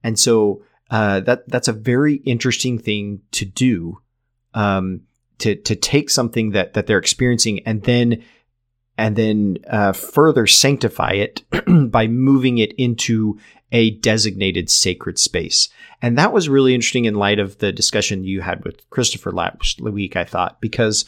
[0.04, 4.00] And so uh, that that's a very interesting thing to do.
[4.54, 5.02] Um,
[5.40, 8.24] to to take something that that they're experiencing and then
[8.98, 11.44] and then uh, further sanctify it
[11.90, 13.40] by moving it into
[13.72, 15.70] a designated sacred space.
[16.02, 19.82] And that was really interesting in light of the discussion you had with Christopher last
[19.82, 21.06] week, I thought, because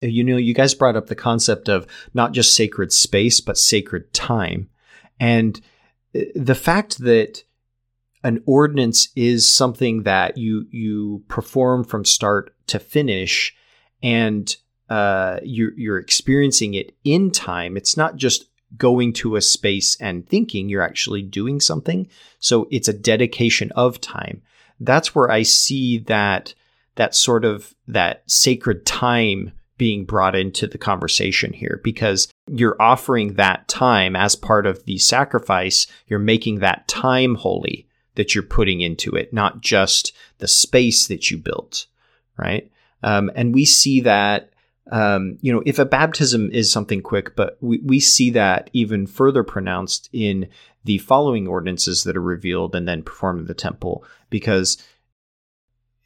[0.00, 4.12] you know, you guys brought up the concept of not just sacred space, but sacred
[4.12, 4.68] time.
[5.18, 5.60] And
[6.14, 7.42] uh, the fact that
[8.22, 13.54] an ordinance is something that you you perform from start to finish
[14.02, 14.56] and
[14.94, 17.76] uh, you're, you're experiencing it in time.
[17.76, 18.44] It's not just
[18.78, 22.08] going to a space and thinking, you're actually doing something.
[22.38, 24.40] So it's a dedication of time.
[24.78, 26.54] That's where I see that
[26.94, 33.34] that sort of that sacred time being brought into the conversation here because you're offering
[33.34, 35.88] that time as part of the sacrifice.
[36.06, 41.32] You're making that time holy that you're putting into it, not just the space that
[41.32, 41.86] you built,
[42.36, 42.70] right?
[43.02, 44.50] Um, and we see that
[44.90, 49.06] um, you know, if a baptism is something quick, but we, we see that even
[49.06, 50.48] further pronounced in
[50.84, 54.76] the following ordinances that are revealed and then performed in the temple, because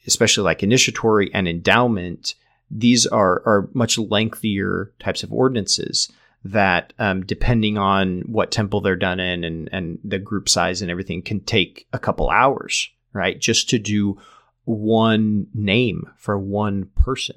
[0.07, 2.35] especially like initiatory and endowment,
[2.71, 6.11] these are, are much lengthier types of ordinances
[6.45, 10.91] that, um, depending on what temple they're done in and, and the group size and
[10.91, 13.41] everything, can take a couple hours, right?
[13.41, 14.19] Just to do
[14.65, 17.37] one name for one person.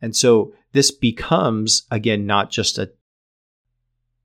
[0.00, 2.90] And so this becomes, again, not just a,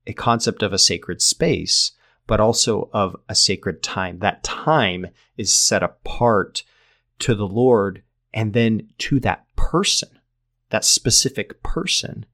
[0.06, 1.92] a concept of a sacred space,
[2.28, 4.20] but also of a sacred time.
[4.20, 5.08] That time
[5.38, 6.64] is set apart
[7.20, 10.10] to the Lord and then to that person,
[10.70, 12.26] that specific person.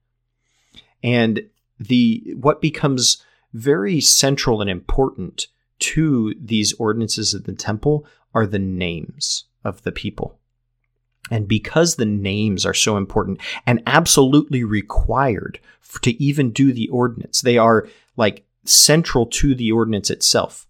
[1.03, 1.49] And
[1.79, 3.23] the what becomes
[3.53, 5.47] very central and important
[5.79, 10.38] to these ordinances of the temple are the names of the people.
[11.29, 15.59] And because the names are so important and absolutely required
[16.01, 17.87] to even do the ordinance, they are
[18.17, 20.67] like central to the ordinance itself.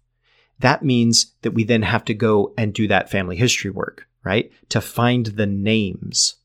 [0.58, 4.52] That means that we then have to go and do that family history work, right?
[4.70, 6.36] To find the names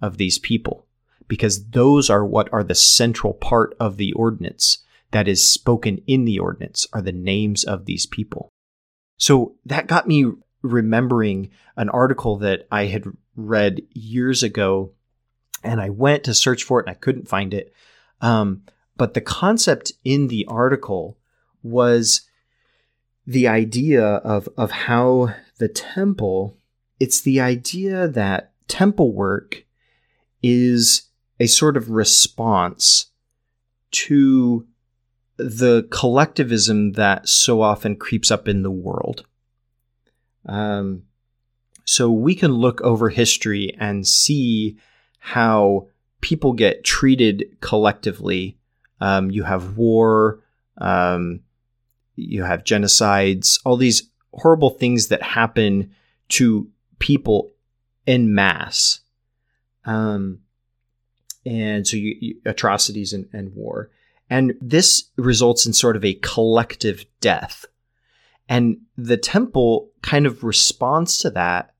[0.00, 0.86] of these people,
[1.26, 4.78] because those are what are the central part of the ordinance
[5.10, 8.48] that is spoken in the ordinance are the names of these people.
[9.18, 13.04] So that got me remembering an article that I had
[13.38, 14.92] read years ago,
[15.62, 17.72] and I went to search for it and I couldn't find it.
[18.20, 18.62] Um,
[18.96, 21.16] but the concept in the article
[21.62, 22.22] was
[23.26, 26.56] the idea of of how the temple.
[26.98, 29.64] It's the idea that temple work
[30.42, 31.02] is
[31.38, 33.06] a sort of response
[33.90, 34.66] to
[35.36, 39.24] the collectivism that so often creeps up in the world.
[40.46, 41.04] Um,
[41.88, 44.76] so we can look over history and see
[45.20, 45.88] how
[46.20, 48.58] people get treated collectively.
[49.00, 50.40] Um, you have war,
[50.76, 51.40] um,
[52.14, 55.94] you have genocides, all these horrible things that happen
[56.28, 57.52] to people
[58.04, 59.00] in mass.
[59.86, 60.40] Um,
[61.46, 63.88] and so you, you, atrocities and, and war.
[64.28, 67.64] And this results in sort of a collective death.
[68.46, 71.72] And the temple kind of responds to that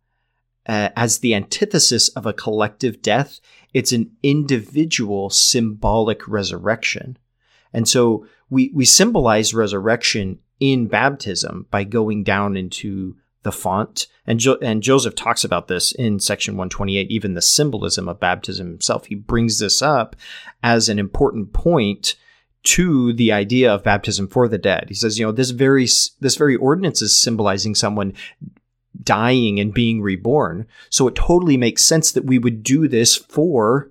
[0.69, 3.41] uh, as the antithesis of a collective death.
[3.75, 7.19] It's an individual symbolic resurrection.
[7.73, 14.07] And so we, we symbolize resurrection in baptism by going down into the font.
[14.27, 18.69] And, jo- and Joseph talks about this in section 128, even the symbolism of baptism
[18.69, 19.07] himself.
[19.07, 20.17] He brings this up
[20.63, 22.17] as an important point
[22.65, 24.87] to the idea of baptism for the dead.
[24.89, 25.85] He says, you know, this very
[26.21, 28.13] this very ordinance is symbolizing someone
[29.03, 30.67] dying and being reborn.
[30.91, 33.91] So it totally makes sense that we would do this for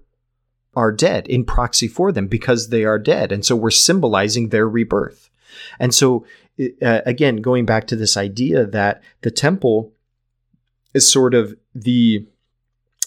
[0.75, 3.31] our dead in proxy for them because they are dead.
[3.31, 5.29] And so we're symbolizing their rebirth.
[5.79, 6.25] And so,
[6.59, 9.91] uh, again, going back to this idea that the temple
[10.93, 12.25] is sort of the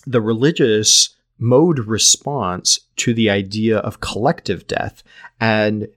[0.07, 5.03] the religious mode response to the idea of collective death
[5.41, 5.88] and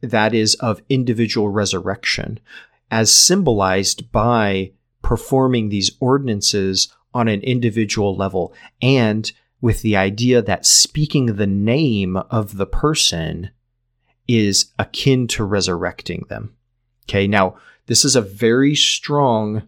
[0.00, 2.38] that is of individual resurrection
[2.90, 4.72] as symbolized by
[5.02, 12.16] performing these ordinances on an individual level and with the idea that speaking the name
[12.16, 13.50] of the person
[14.26, 16.54] is akin to resurrecting them.
[17.04, 19.64] Okay, now this is a very strong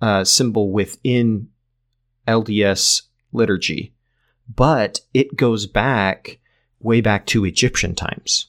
[0.00, 1.48] uh, symbol within
[2.28, 3.02] LDS
[3.32, 3.92] liturgy,
[4.54, 6.38] but it goes back
[6.80, 8.46] way back to Egyptian times.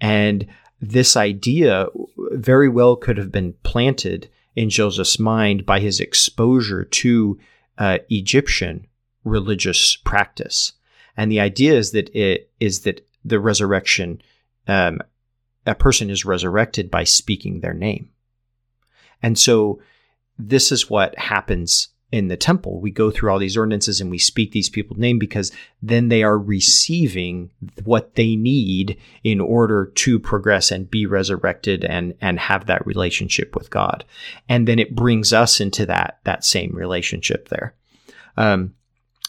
[0.00, 0.46] And
[0.80, 1.86] this idea
[2.32, 7.38] very well could have been planted in Joseph's mind by his exposure to
[7.78, 8.86] uh, Egyptian
[9.24, 10.72] religious practice.
[11.16, 14.20] And the idea is that it is that the resurrection,
[14.68, 15.00] um,
[15.66, 18.10] a person is resurrected by speaking their name.
[19.22, 19.80] And so
[20.38, 22.80] this is what happens in the temple.
[22.80, 25.50] We go through all these ordinances and we speak these people's name because
[25.82, 27.50] then they are receiving
[27.82, 33.56] what they need in order to progress and be resurrected and and have that relationship
[33.56, 34.04] with God.
[34.48, 37.74] And then it brings us into that that same relationship there.
[38.36, 38.74] Um,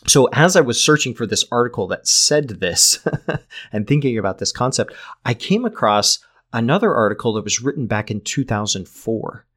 [0.05, 2.99] so as I was searching for this article that said this
[3.73, 4.93] and thinking about this concept,
[5.25, 6.19] I came across
[6.53, 9.47] another article that was written back in 2004.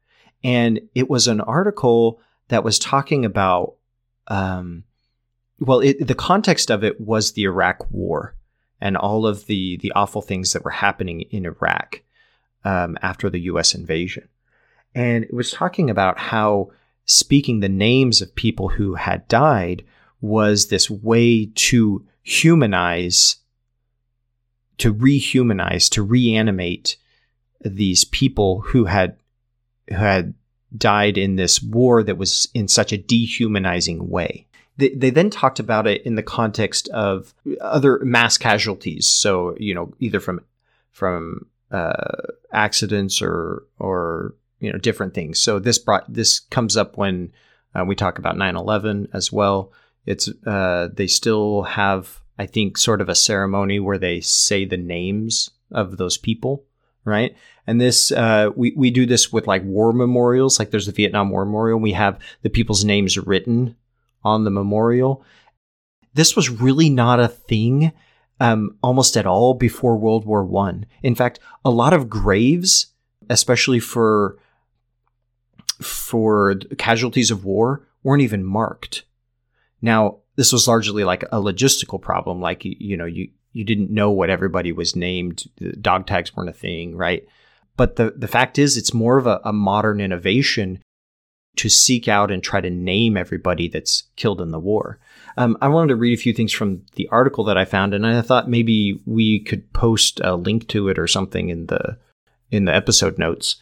[0.43, 3.75] And it was an article that was talking about,
[4.27, 4.83] um,
[5.59, 8.35] well, it, the context of it was the Iraq War
[8.81, 12.01] and all of the the awful things that were happening in Iraq
[12.63, 13.73] um, after the U.S.
[13.73, 14.27] invasion,
[14.93, 16.71] and it was talking about how
[17.05, 19.83] speaking the names of people who had died
[20.21, 23.37] was this way to humanize,
[24.77, 26.97] to rehumanize, to reanimate
[27.61, 29.17] these people who had
[29.89, 30.33] who had
[30.77, 34.45] died in this war that was in such a dehumanizing way.
[34.77, 39.07] They, they then talked about it in the context of other mass casualties.
[39.07, 40.41] So, you know, either from
[40.91, 41.93] from uh,
[42.51, 45.39] accidents or or you know different things.
[45.39, 47.33] So this brought this comes up when
[47.75, 49.71] uh, we talk about 9/11 as well.
[50.05, 54.77] It's uh, they still have I think sort of a ceremony where they say the
[54.77, 56.63] names of those people
[57.05, 57.35] right?
[57.67, 61.29] And this, uh, we, we do this with like war memorials, like there's the Vietnam
[61.29, 61.79] War Memorial.
[61.79, 63.75] We have the people's names written
[64.23, 65.23] on the memorial.
[66.13, 67.91] This was really not a thing
[68.39, 70.85] um, almost at all before World War One.
[71.03, 72.87] In fact, a lot of graves,
[73.29, 74.37] especially for
[75.81, 79.03] for casualties of war, weren't even marked.
[79.81, 82.41] Now, this was largely like a logistical problem.
[82.41, 85.43] Like you know, you you didn't know what everybody was named.
[85.81, 87.27] Dog tags weren't a thing, right?
[87.77, 90.81] But the, the fact is, it's more of a, a modern innovation
[91.55, 94.99] to seek out and try to name everybody that's killed in the war.
[95.37, 98.05] Um, I wanted to read a few things from the article that I found, and
[98.05, 101.97] I thought maybe we could post a link to it or something in the
[102.51, 103.57] in the episode notes.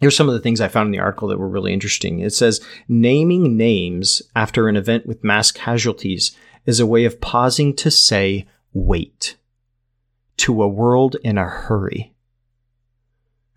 [0.00, 2.20] Here's some of the things I found in the article that were really interesting.
[2.20, 6.36] It says naming names after an event with mass casualties
[6.66, 9.36] is a way of pausing to say, wait,
[10.36, 12.14] to a world in a hurry.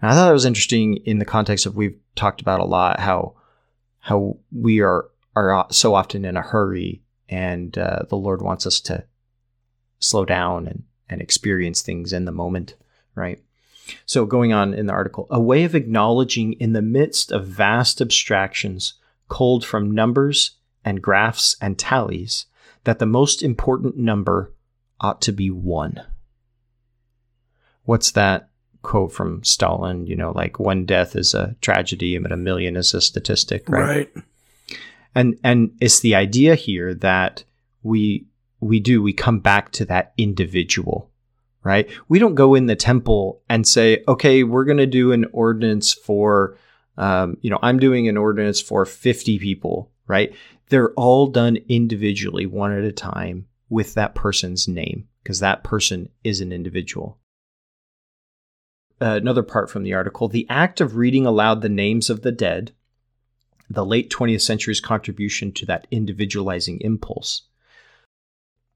[0.02, 3.00] And I thought that was interesting in the context of we've talked about a lot
[3.00, 3.36] how
[4.00, 8.80] how we are are so often in a hurry, and uh, the Lord wants us
[8.82, 9.06] to
[10.00, 12.76] slow down and and experience things in the moment,
[13.16, 13.42] right?
[14.06, 18.02] So, going on in the article, a way of acknowledging in the midst of vast
[18.02, 18.94] abstractions,
[19.30, 20.52] culled from numbers
[20.84, 22.46] and graphs and tallies,
[22.88, 24.54] that the most important number
[25.02, 26.02] ought to be one.
[27.84, 28.50] What's that
[28.82, 30.08] quote from Stalin?
[30.08, 34.10] You know, like one death is a tragedy, but a million is a statistic, right?
[34.16, 34.24] Right.
[35.14, 37.44] And and it's the idea here that
[37.84, 38.26] we
[38.62, 41.12] we do we come back to that individual,
[41.66, 41.90] right?
[42.08, 45.92] We don't go in the temple and say, okay, we're going to do an ordinance
[45.92, 46.58] for,
[46.98, 50.34] um, you know, I'm doing an ordinance for 50 people, right?
[50.70, 56.10] They're all done individually, one at a time, with that person's name, because that person
[56.24, 57.20] is an individual.
[59.00, 62.32] Uh, another part from the article the act of reading aloud the names of the
[62.32, 62.72] dead,
[63.70, 67.44] the late 20th century's contribution to that individualizing impulse.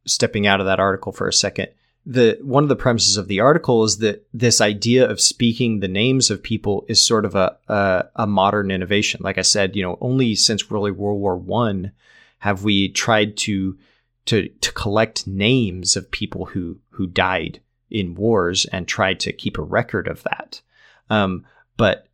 [0.05, 1.69] Stepping out of that article for a second,
[2.05, 5.87] the one of the premises of the article is that this idea of speaking the
[5.87, 9.21] names of people is sort of a a, a modern innovation.
[9.23, 11.91] Like I said, you know, only since really World War One
[12.39, 13.77] have we tried to
[14.25, 19.57] to to collect names of people who who died in wars and tried to keep
[19.57, 20.61] a record of that.
[21.09, 21.45] Um,
[21.77, 22.07] but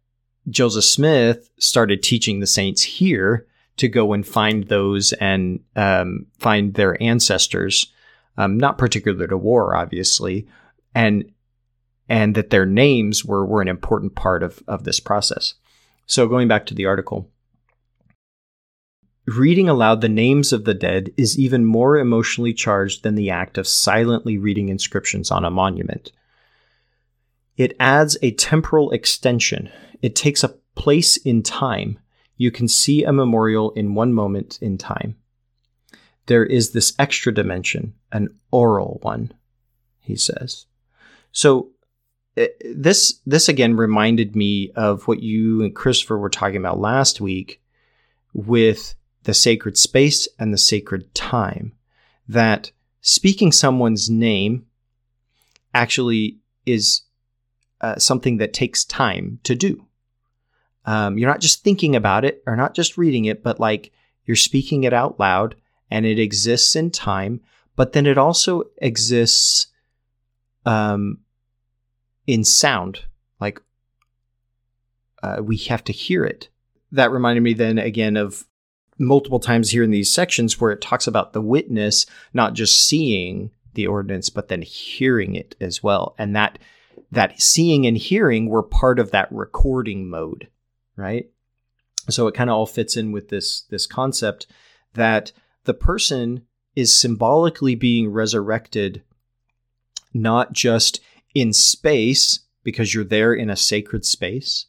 [0.50, 3.46] Joseph Smith started teaching the saints here
[3.78, 7.92] to go and find those and um, find their ancestors
[8.38, 10.48] um, not particular to war, obviously,
[10.94, 11.32] and
[12.10, 15.56] and that their names were were an important part of of this process.
[16.06, 17.30] So going back to the article,
[19.26, 23.58] reading aloud the names of the dead is even more emotionally charged than the act
[23.58, 26.12] of silently reading inscriptions on a monument.
[27.58, 29.70] It adds a temporal extension.
[30.02, 32.00] It takes a place in time.
[32.38, 35.18] You can see a memorial in one moment in time.
[36.28, 39.34] There is this extra dimension, an oral one,
[40.00, 40.66] he says.
[41.32, 41.72] So
[42.36, 47.20] eh, this this again reminded me of what you and Christopher were talking about last
[47.20, 47.62] week
[48.34, 51.74] with the sacred space and the sacred time.
[52.28, 52.72] That
[53.02, 54.66] speaking someone's name
[55.74, 57.04] actually is
[57.80, 59.86] uh, something that takes time to do.
[60.86, 63.92] Um, you're not just thinking about it or not just reading it, but like
[64.26, 65.56] you're speaking it out loud
[65.90, 67.42] and it exists in time,
[67.76, 69.68] but then it also exists
[70.66, 71.20] um,
[72.26, 73.06] in sound.
[73.40, 73.62] Like
[75.24, 76.50] uh, we have to hear it.
[76.92, 78.46] That reminded me then again of
[79.00, 83.52] multiple times here in these sections where it talks about the witness not just seeing
[83.74, 86.16] the ordinance, but then hearing it as well.
[86.18, 86.60] And that
[87.12, 90.50] that seeing and hearing were part of that recording mode,
[90.96, 91.30] right?
[92.10, 94.48] So it kind of all fits in with this this concept
[94.94, 95.32] that
[95.68, 96.42] the person
[96.76, 99.04] is symbolically being resurrected
[100.14, 101.00] not just
[101.36, 104.66] in space because you're there in a sacred space,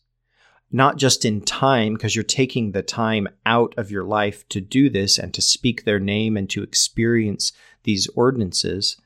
[0.70, 4.90] not just in time because you're taking the time out of your life to do
[4.90, 7.52] this and to speak their name and to experience
[7.84, 8.96] these ordinances,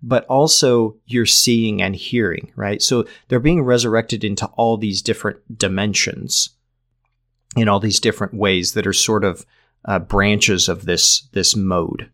[0.00, 2.80] but also you're seeing and hearing, right?
[2.80, 6.50] So they're being resurrected into all these different dimensions
[7.56, 9.44] in all these different ways that are sort of
[9.84, 12.10] uh, branches of this this mode.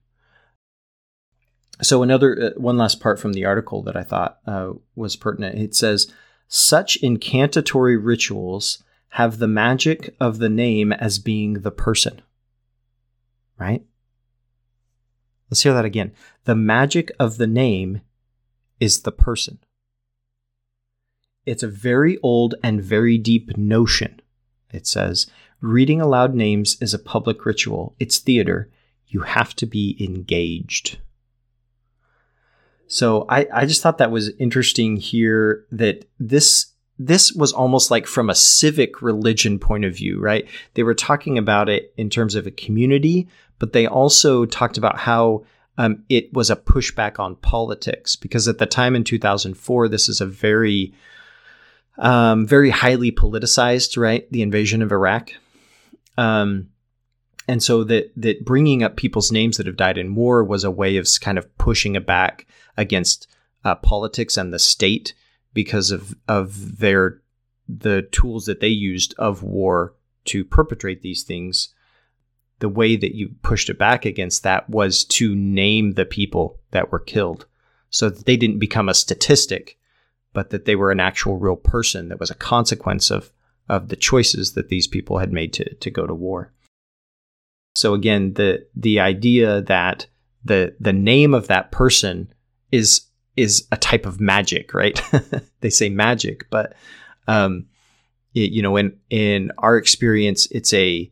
[1.82, 5.58] So another uh, one last part from the article that I thought uh, was pertinent.
[5.58, 6.10] It says
[6.48, 12.20] such incantatory rituals have the magic of the name as being the person.
[13.58, 13.84] Right?
[15.50, 16.12] Let's hear that again.
[16.44, 18.00] The magic of the name
[18.80, 19.58] is the person.
[21.46, 24.20] It's a very old and very deep notion.
[24.72, 25.26] It says,
[25.60, 27.94] reading aloud names is a public ritual.
[27.98, 28.70] It's theater.
[29.08, 30.98] You have to be engaged.
[32.86, 38.06] So I, I just thought that was interesting here that this this was almost like
[38.06, 40.46] from a civic religion point of view, right?
[40.74, 43.28] They were talking about it in terms of a community,
[43.58, 45.44] but they also talked about how
[45.76, 50.20] um, it was a pushback on politics because at the time in 2004, this is
[50.20, 50.94] a very,
[51.98, 54.30] um, very highly politicized, right?
[54.30, 55.32] The invasion of Iraq.
[56.16, 56.68] Um,
[57.46, 60.70] and so that that bringing up people's names that have died in war was a
[60.70, 62.46] way of kind of pushing it back
[62.76, 63.28] against
[63.64, 65.14] uh, politics and the state
[65.52, 67.20] because of of their
[67.68, 69.94] the tools that they used of war
[70.26, 71.74] to perpetrate these things.
[72.60, 76.90] The way that you pushed it back against that was to name the people that
[76.90, 77.46] were killed
[77.90, 79.76] so that they didn't become a statistic
[80.34, 83.30] but that they were an actual real person that was a consequence of
[83.68, 86.52] of the choices that these people had made to to go to war
[87.74, 90.06] so again the the idea that
[90.44, 92.32] the the name of that person
[92.70, 93.02] is
[93.36, 95.00] is a type of magic, right?
[95.60, 96.74] they say magic, but
[97.26, 97.66] um,
[98.34, 101.10] it, you know, in in our experience, it's a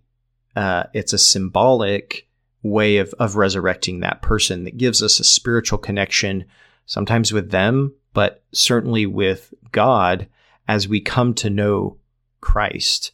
[0.55, 2.29] uh, it's a symbolic
[2.63, 6.45] way of of resurrecting that person that gives us a spiritual connection,
[6.87, 10.29] sometimes with them, but certainly with God
[10.69, 11.97] as we come to know
[12.43, 13.13] Christ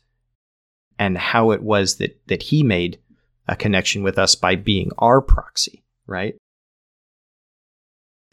[0.99, 2.99] and how it was that that He made
[3.47, 6.35] a connection with us by being our proxy, right?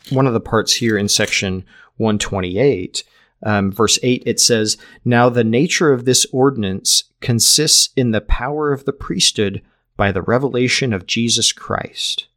[0.10, 1.66] one of the parts here in section
[1.98, 3.04] 128,
[3.44, 8.72] um, verse 8, it says, Now the nature of this ordinance consists in the power
[8.72, 9.62] of the priesthood
[9.98, 12.28] by the revelation of Jesus Christ.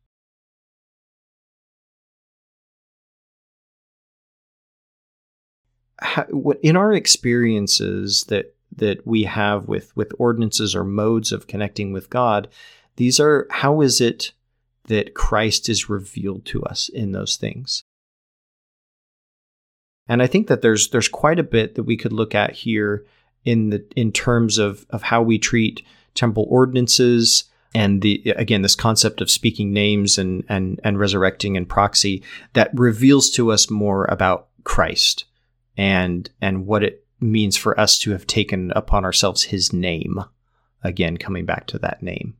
[6.00, 11.46] How, what, in our experiences that that we have with with ordinances or modes of
[11.46, 12.48] connecting with God,
[12.96, 14.32] these are how is it
[14.88, 17.84] that Christ is revealed to us in those things.
[20.08, 23.04] And I think that there's there's quite a bit that we could look at here
[23.44, 25.82] in the in terms of of how we treat
[26.14, 27.44] temple ordinances
[27.74, 32.22] and the again this concept of speaking names and and and resurrecting and proxy
[32.54, 35.24] that reveals to us more about Christ
[35.78, 40.22] and and what it means for us to have taken upon ourselves his name
[40.82, 42.36] again coming back to that name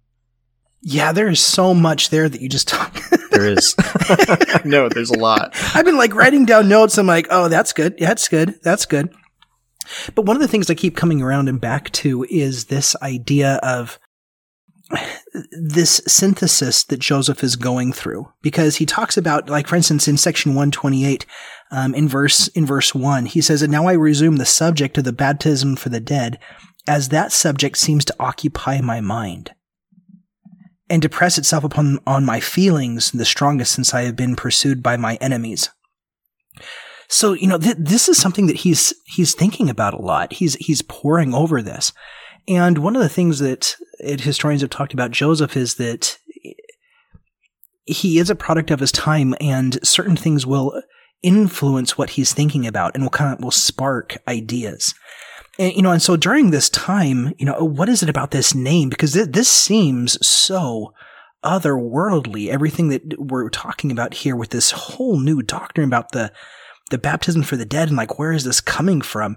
[0.80, 2.96] yeah, there is so much there that you just talk.
[3.30, 3.74] there is.
[4.64, 5.52] no, there's a lot.
[5.74, 6.98] I've been like writing down notes.
[6.98, 7.94] I'm like, oh, that's good.
[7.98, 8.54] Yeah, that's good.
[8.62, 9.12] That's good.
[10.14, 13.54] But one of the things I keep coming around and back to is this idea
[13.62, 13.98] of
[15.52, 20.16] this synthesis that Joseph is going through, because he talks about, like, for instance, in
[20.16, 21.26] section 128,
[21.70, 25.04] um, in verse, in verse 1, he says, And now I resume the subject of
[25.04, 26.38] the baptism for the dead,
[26.86, 29.52] as that subject seems to occupy my mind
[30.90, 34.82] and to press itself upon on my feelings the strongest since I have been pursued
[34.82, 35.70] by my enemies.
[37.08, 40.32] So, you know, th- this is something that he's, he's thinking about a lot.
[40.32, 41.92] He's, he's poring over this.
[42.46, 46.18] And one of the things that historians have talked about Joseph is that
[47.84, 50.82] he is a product of his time and certain things will
[51.22, 54.94] influence what he's thinking about and will kind of will spark ideas.
[55.58, 58.54] And, you know, and so during this time, you know, what is it about this
[58.54, 58.88] name?
[58.88, 60.94] Because th- this seems so
[61.44, 62.48] otherworldly.
[62.48, 66.32] Everything that we're talking about here with this whole new doctrine about the,
[66.90, 69.36] the baptism for the dead and like, where is this coming from?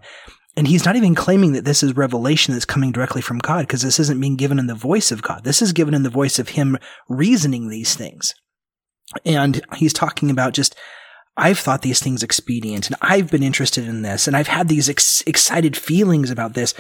[0.56, 3.82] And he's not even claiming that this is revelation that's coming directly from God because
[3.82, 5.44] this isn't being given in the voice of God.
[5.44, 6.78] This is given in the voice of him
[7.08, 8.36] reasoning these things.
[9.26, 10.76] And he's talking about just,
[11.38, 14.90] I've thought these things expedient and I've been interested in this and I've had these
[14.90, 16.74] ex- excited feelings about this.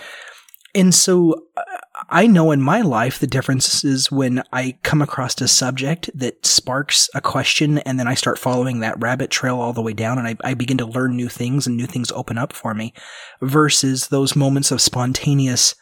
[0.73, 1.63] And so uh,
[2.09, 6.45] I know in my life the difference is when I come across a subject that
[6.45, 10.17] sparks a question and then I start following that rabbit trail all the way down
[10.17, 12.93] and I, I begin to learn new things and new things open up for me
[13.41, 15.75] versus those moments of spontaneous,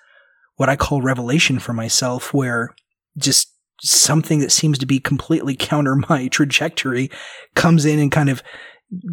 [0.56, 2.76] what I call revelation for myself where
[3.18, 7.10] just something that seems to be completely counter my trajectory
[7.56, 8.44] comes in and kind of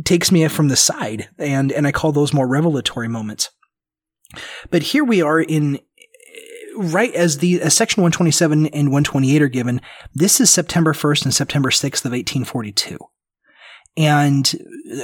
[0.04, 3.50] takes me from the side and and I call those more revelatory moments.
[4.70, 5.80] But here we are in
[6.76, 9.80] right as the as section 127 and 128 are given,
[10.14, 12.98] this is September 1st and September 6th of 1842.
[13.96, 14.52] And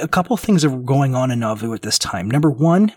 [0.01, 2.29] a couple things are going on in Nauvoo at this time.
[2.29, 2.91] Number one,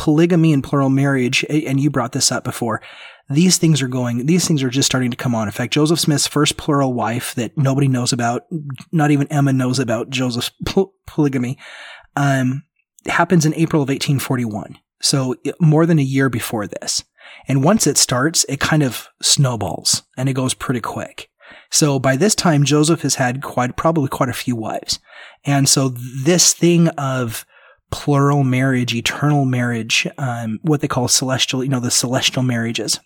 [0.00, 2.80] polygamy and plural marriage, and you brought this up before.
[3.28, 5.46] These things are going, these things are just starting to come on.
[5.46, 8.46] In fact, Joseph Smith's first plural wife that nobody knows about,
[8.92, 10.50] not even Emma knows about Joseph's
[11.06, 11.58] polygamy,
[12.16, 12.64] um,
[13.08, 14.78] happens in April of 1841.
[15.02, 17.04] So more than a year before this.
[17.46, 21.28] And once it starts, it kind of snowballs and it goes pretty quick.
[21.70, 24.98] So by this time, Joseph has had quite, probably quite a few wives.
[25.44, 27.44] And so this thing of
[27.90, 33.00] plural marriage, eternal marriage, um, what they call celestial, you know, the celestial marriages,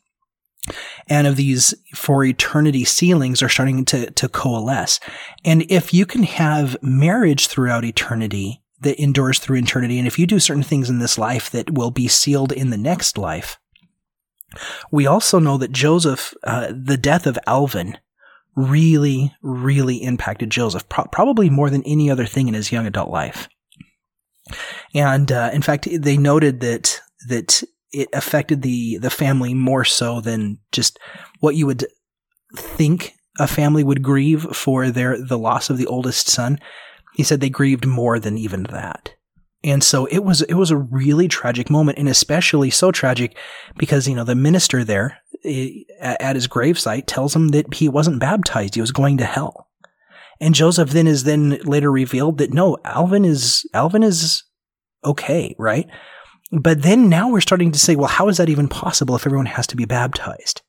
[1.09, 5.01] and of these for eternity sealings are starting to, to coalesce.
[5.45, 10.27] And if you can have marriage throughout eternity that endures through eternity, and if you
[10.27, 13.59] do certain things in this life that will be sealed in the next life,
[14.91, 17.99] we also know that Joseph, uh, the death of Alvin,
[18.57, 23.11] really, really impacted Joseph, pro- probably more than any other thing in his young adult
[23.11, 23.49] life.
[24.95, 30.21] And uh, in fact, they noted that that it affected the the family more so
[30.21, 30.99] than just
[31.41, 31.87] what you would
[32.57, 36.59] think a family would grieve for their the loss of the oldest son.
[37.15, 39.15] He said they grieved more than even that.
[39.63, 43.37] And so it was it was a really tragic moment, and especially so tragic
[43.79, 48.21] because you know the minister there eh, at his gravesite tells him that he wasn't
[48.21, 49.69] baptized; he was going to hell.
[50.41, 54.43] And Joseph then is then later revealed that no, Alvin is Alvin is
[55.05, 55.87] okay, right?
[56.53, 59.47] But then now we're starting to say, well, how is that even possible if everyone
[59.47, 60.63] has to be baptized?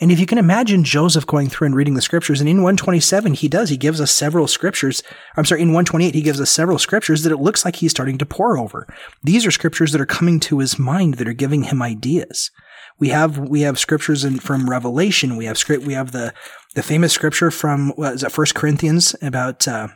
[0.00, 3.34] And if you can imagine Joseph going through and reading the scriptures, and in 127,
[3.34, 5.02] he does, he gives us several scriptures.
[5.36, 8.18] I'm sorry, in 128, he gives us several scriptures that it looks like he's starting
[8.18, 8.92] to pore over.
[9.22, 12.50] These are scriptures that are coming to his mind that are giving him ideas.
[12.98, 15.36] We have, we have scriptures in, from Revelation.
[15.36, 16.32] We have script, we have the,
[16.74, 19.88] the famous scripture from, what is that, First Corinthians about, uh,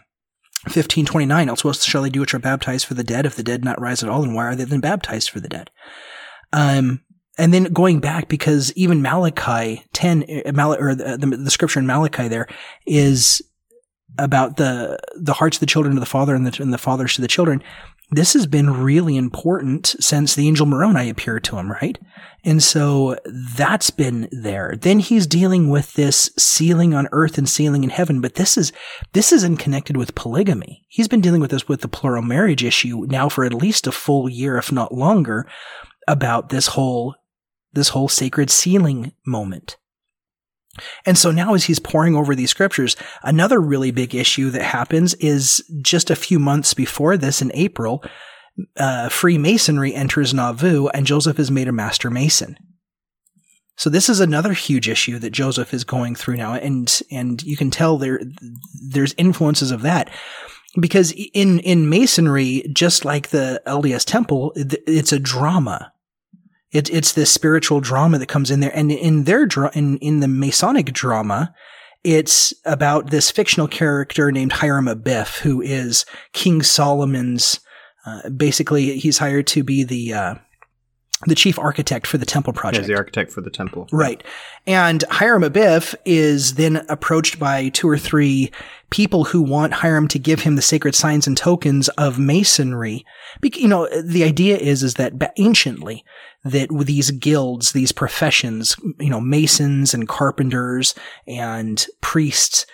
[0.65, 3.27] 1529, else what shall they do which are baptized for the dead?
[3.27, 5.49] If the dead not rise at all, then why are they then baptized for the
[5.49, 5.71] dead?
[6.53, 7.03] Um,
[7.39, 11.87] and then going back because even Malachi 10, uh, or the, the, the, scripture in
[11.87, 12.49] Malachi there
[12.87, 13.41] is
[14.19, 17.15] about the, the hearts of the children to the father and the, and the fathers
[17.15, 17.63] to the children
[18.11, 21.99] this has been really important since the angel Moroni appeared to him, right?
[22.43, 24.75] And so that's been there.
[24.81, 28.73] Then he's dealing with this sealing on earth and sealing in heaven, but this is,
[29.13, 30.87] this isn't connected with polygamy.
[30.89, 33.93] He's been dealing with this with the plural marriage issue now for at least a
[33.93, 35.47] full year, if not longer,
[36.07, 37.15] about this whole,
[37.75, 39.77] this whole sacred sealing moment.
[41.07, 45.15] And so now as he's poring over these scriptures, another really big issue that happens
[45.15, 48.03] is just a few months before this in April,
[48.77, 52.57] uh, Freemasonry enters Nauvoo and Joseph is made a master mason.
[53.77, 57.57] So this is another huge issue that Joseph is going through now, and and you
[57.57, 58.21] can tell there
[58.89, 60.11] there's influences of that.
[60.81, 65.93] because in in masonry, just like the LDS temple, it's a drama.
[66.71, 70.21] It, it's this spiritual drama that comes in there, and in their dra- in in
[70.21, 71.55] the Masonic drama,
[72.05, 77.61] it's about this fictional character named Hiram Abiff, who is King Solomon's.
[78.07, 80.35] Uh, basically, he's hired to be the uh,
[81.27, 82.83] the chief architect for the temple project.
[82.83, 83.89] As the architect for the temple.
[83.91, 84.23] Right.
[84.67, 88.53] And Hiram Abiff is then approached by two or three
[88.91, 93.05] people who want Hiram to give him the sacred signs and tokens of masonry.
[93.43, 96.05] You know, the idea is, is that anciently,
[96.45, 100.95] that these guilds, these professions, you know, masons and carpenters
[101.27, 102.65] and priests,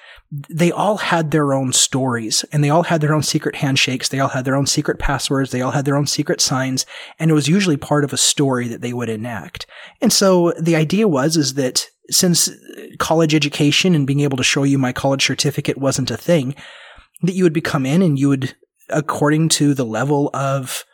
[0.50, 4.08] they all had their own stories and they all had their own secret handshakes.
[4.08, 5.50] They all had their own secret passwords.
[5.50, 6.86] They all had their own secret signs.
[7.18, 9.66] And it was usually part of a story that they would enact.
[10.00, 12.50] And so the idea was, is that since
[12.98, 16.54] college education and being able to show you my college certificate wasn't a thing,
[17.22, 18.56] that you would come in and you would,
[18.90, 20.84] according to the level of,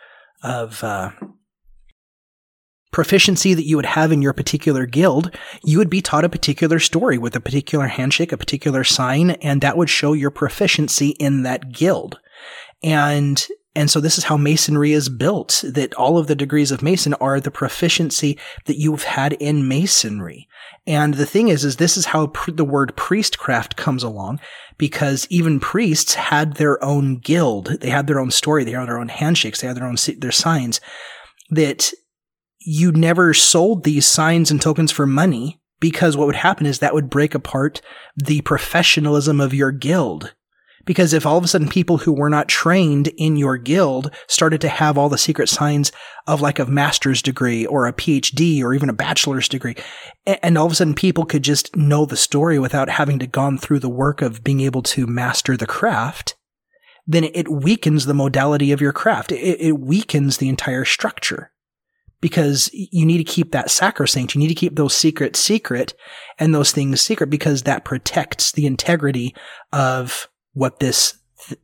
[0.42, 1.10] of, uh,
[2.90, 6.78] proficiency that you would have in your particular guild, you would be taught a particular
[6.78, 11.42] story with a particular handshake, a particular sign, and that would show your proficiency in
[11.42, 12.18] that guild.
[12.82, 16.82] And and so this is how masonry is built, that all of the degrees of
[16.82, 18.36] mason are the proficiency
[18.66, 20.48] that you've had in masonry.
[20.88, 24.40] And the thing is, is this is how pr- the word priestcraft comes along
[24.76, 27.80] because even priests had their own guild.
[27.80, 28.64] They had their own story.
[28.64, 29.60] They had their own handshakes.
[29.60, 30.80] They had their own, their signs
[31.50, 31.92] that
[32.60, 36.94] you never sold these signs and tokens for money because what would happen is that
[36.94, 37.80] would break apart
[38.16, 40.34] the professionalism of your guild.
[40.86, 44.60] Because if all of a sudden people who were not trained in your guild started
[44.62, 45.92] to have all the secret signs
[46.26, 49.76] of like a master's degree or a PhD or even a bachelor's degree,
[50.26, 53.58] and all of a sudden people could just know the story without having to gone
[53.58, 56.34] through the work of being able to master the craft,
[57.06, 59.32] then it weakens the modality of your craft.
[59.32, 61.52] It, weakens the entire structure
[62.20, 64.34] because you need to keep that sacrosanct.
[64.34, 65.94] You need to keep those secrets secret
[66.38, 69.34] and those things secret because that protects the integrity
[69.72, 71.14] of what this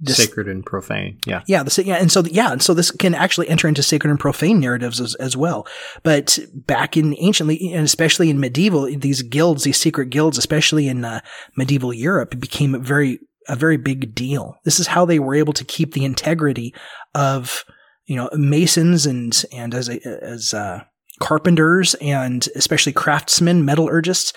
[0.00, 1.18] this, sacred and profane.
[1.26, 1.42] Yeah.
[1.46, 1.62] Yeah.
[1.62, 1.96] The, yeah.
[1.96, 2.52] And so, yeah.
[2.52, 5.66] And so this can actually enter into sacred and profane narratives as, as well.
[6.02, 11.04] But back in anciently, and especially in medieval, these guilds, these secret guilds, especially in
[11.04, 11.20] uh,
[11.56, 14.56] medieval Europe, became a very, a very big deal.
[14.64, 16.74] This is how they were able to keep the integrity
[17.14, 17.64] of
[18.06, 20.82] you know, masons and, and as, a, as, uh,
[21.20, 24.32] carpenters and especially craftsmen, metallurgists,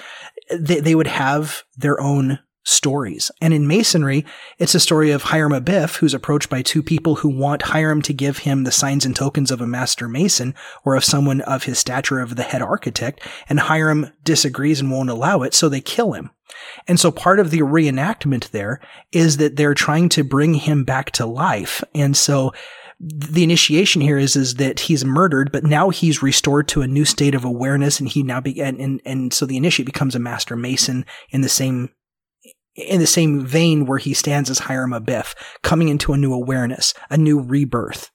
[0.51, 3.31] they, they would have their own stories.
[3.41, 4.25] And in masonry,
[4.59, 8.13] it's a story of Hiram Abiff, who's approached by two people who want Hiram to
[8.13, 10.53] give him the signs and tokens of a master mason
[10.85, 13.25] or of someone of his stature of the head architect.
[13.47, 16.31] And Hiram disagrees and won't allow it, so they kill him.
[16.87, 21.11] And so part of the reenactment there is that they're trying to bring him back
[21.11, 21.83] to life.
[21.95, 22.53] And so
[22.99, 27.05] the initiation here is is that he's murdered, but now he's restored to a new
[27.05, 30.55] state of awareness, and he now began, and, and so the initiate becomes a master
[30.55, 31.89] mason in the same
[32.75, 36.93] in the same vein where he stands as Hiram Abiff, coming into a new awareness,
[37.09, 38.09] a new rebirth.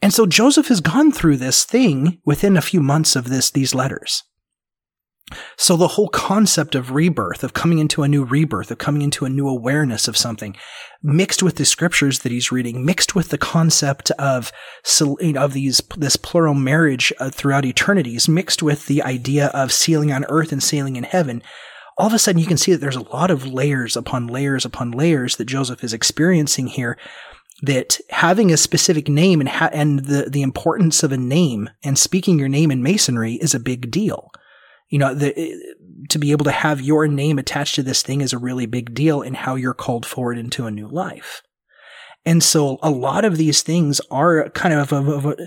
[0.00, 3.74] And so Joseph has gone through this thing within a few months of this these
[3.74, 4.24] letters.
[5.56, 9.24] So the whole concept of rebirth, of coming into a new rebirth, of coming into
[9.24, 10.56] a new awareness of something,
[11.02, 14.52] mixed with the scriptures that he's reading, mixed with the concept of
[15.36, 20.24] of these this plural marriage uh, throughout eternities, mixed with the idea of sealing on
[20.28, 21.42] earth and sealing in heaven,
[21.96, 24.64] all of a sudden you can see that there's a lot of layers upon layers
[24.64, 26.98] upon layers that Joseph is experiencing here.
[27.64, 31.96] That having a specific name and ha- and the the importance of a name and
[31.96, 34.32] speaking your name in masonry is a big deal
[34.92, 35.74] you know, the,
[36.10, 38.92] to be able to have your name attached to this thing is a really big
[38.92, 41.42] deal in how you're called forward into a new life.
[42.26, 45.40] And so a lot of these things are kind of, of, of, of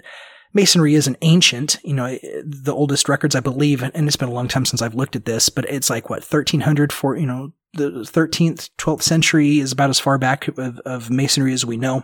[0.56, 4.48] Masonry isn't ancient, you know, the oldest records I believe, and it's been a long
[4.48, 7.92] time since I've looked at this, but it's like what, 1300 for, you know, the
[7.92, 12.04] 13th, 12th century is about as far back of, of Masonry as we know.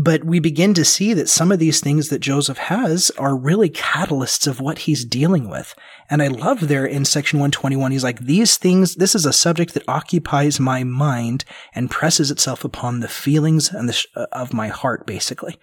[0.00, 3.68] But we begin to see that some of these things that Joseph has are really
[3.68, 5.74] catalysts of what he's dealing with.
[6.08, 9.74] And I love there in section 121, he's like, these things, this is a subject
[9.74, 11.44] that occupies my mind
[11.74, 15.58] and presses itself upon the feelings and the, uh, of my heart, basically.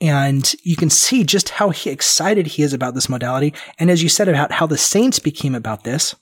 [0.00, 3.54] And you can see just how he, excited he is about this modality.
[3.78, 6.16] And as you said about how the saints became about this,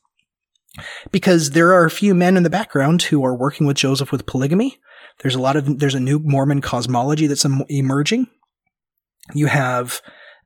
[1.11, 4.27] because there are a few men in the background who are working with Joseph with
[4.27, 4.77] polygamy.
[5.21, 8.29] There's a lot of there's a new Mormon cosmology that's emerging.
[9.35, 10.01] You have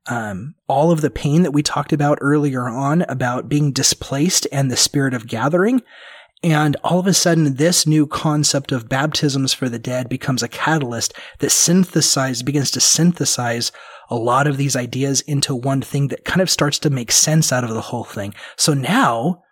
[0.06, 4.70] um, all of the pain that we talked about earlier on about being displaced and
[4.70, 5.82] the spirit of gathering.
[6.42, 10.48] And all of a sudden, this new concept of baptisms for the dead becomes a
[10.48, 13.72] catalyst that synthesizes, begins to synthesize
[14.08, 17.52] a lot of these ideas into one thing that kind of starts to make sense
[17.52, 18.34] out of the whole thing.
[18.56, 19.42] So now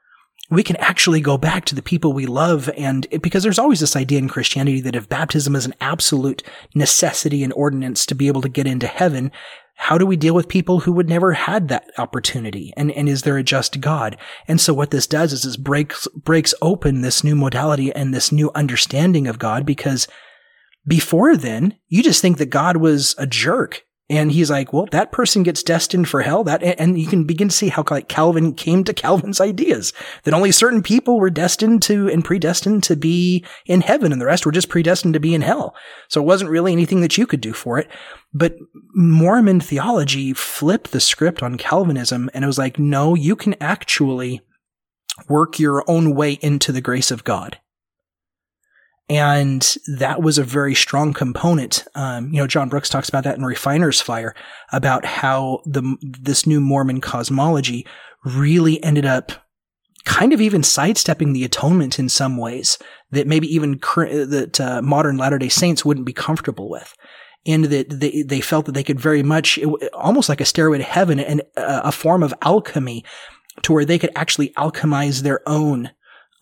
[0.50, 3.80] we can actually go back to the people we love and it, because there's always
[3.80, 6.42] this idea in Christianity that if baptism is an absolute
[6.74, 9.30] necessity and ordinance to be able to get into heaven,
[9.74, 12.72] how do we deal with people who would never had that opportunity?
[12.76, 14.16] And, and is there a just God?
[14.48, 18.32] And so what this does is this breaks, breaks open this new modality and this
[18.32, 20.08] new understanding of God because
[20.86, 25.12] before then, you just think that God was a jerk and he's like, well, that
[25.12, 26.42] person gets destined for hell.
[26.42, 29.92] That, and you can begin to see how like Calvin came to Calvin's ideas
[30.24, 34.26] that only certain people were destined to and predestined to be in heaven and the
[34.26, 35.74] rest were just predestined to be in hell.
[36.08, 37.90] So it wasn't really anything that you could do for it.
[38.32, 38.56] But
[38.94, 44.40] Mormon theology flipped the script on Calvinism and it was like, no, you can actually
[45.28, 47.58] work your own way into the grace of God.
[49.10, 51.84] And that was a very strong component.
[51.94, 54.34] Um, you know, John Brooks talks about that in Refiner's Fire
[54.70, 57.86] about how the, this new Mormon cosmology
[58.24, 59.32] really ended up
[60.04, 62.78] kind of even sidestepping the atonement in some ways
[63.10, 66.94] that maybe even current, that uh, modern Latter day Saints wouldn't be comfortable with.
[67.46, 69.58] And that they, they felt that they could very much,
[69.94, 73.04] almost like a stairway to heaven and a form of alchemy
[73.62, 75.90] to where they could actually alchemize their own,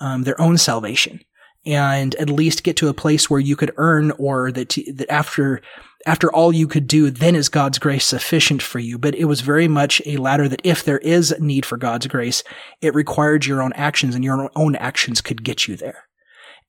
[0.01, 1.21] um, their own salvation
[1.67, 5.61] and at least get to a place where you could earn or that, that after
[6.07, 8.97] after all you could do, then is God's grace sufficient for you.
[8.97, 12.45] But it was very much a ladder that if there is need for God's grace,
[12.81, 16.05] it required your own actions and your own actions could get you there.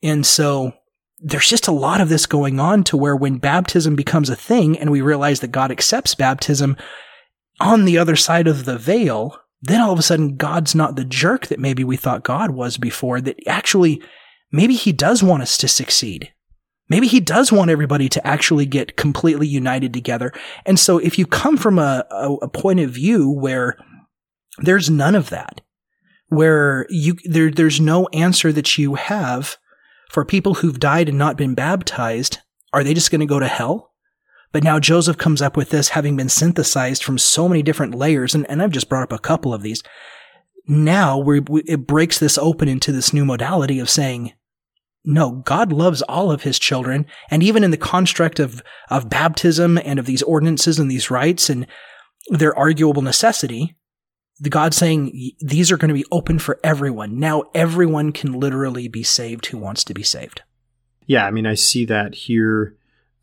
[0.02, 0.74] And so
[1.20, 4.78] there's just a lot of this going on to where when baptism becomes a thing
[4.78, 6.76] and we realize that God accepts baptism
[7.60, 11.06] on the other side of the veil, then all of a sudden God's not the
[11.06, 14.02] jerk that maybe we thought God was before, that actually
[14.52, 16.34] maybe he does want us to succeed.
[16.90, 20.32] Maybe he does want everybody to actually get completely united together.
[20.66, 23.78] And so if you come from a, a, a point of view where
[24.60, 25.62] there's none of that,
[26.30, 29.58] where you, there, there's no answer that you have
[30.10, 32.40] for people who've died and not been baptized,
[32.72, 33.92] are they just going to go to hell?
[34.54, 38.34] But now Joseph comes up with this having been synthesized from so many different layers,
[38.34, 39.84] and, and I've just brought up a couple of these.
[40.68, 44.34] Now we, it breaks this open into this new modality of saying,
[45.08, 47.06] no, God loves all of his children.
[47.32, 51.50] And even in the construct of, of baptism and of these ordinances and these rites
[51.50, 51.66] and
[52.28, 53.78] their arguable necessity,
[54.38, 57.20] the God saying these are going to be open for everyone.
[57.20, 60.42] Now everyone can literally be saved who wants to be saved.
[61.06, 62.76] Yeah, I mean, I see that here.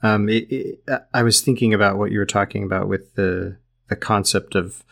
[0.02, 3.58] Um, it, it, I was thinking about what you were talking about with the
[3.88, 4.82] the concept of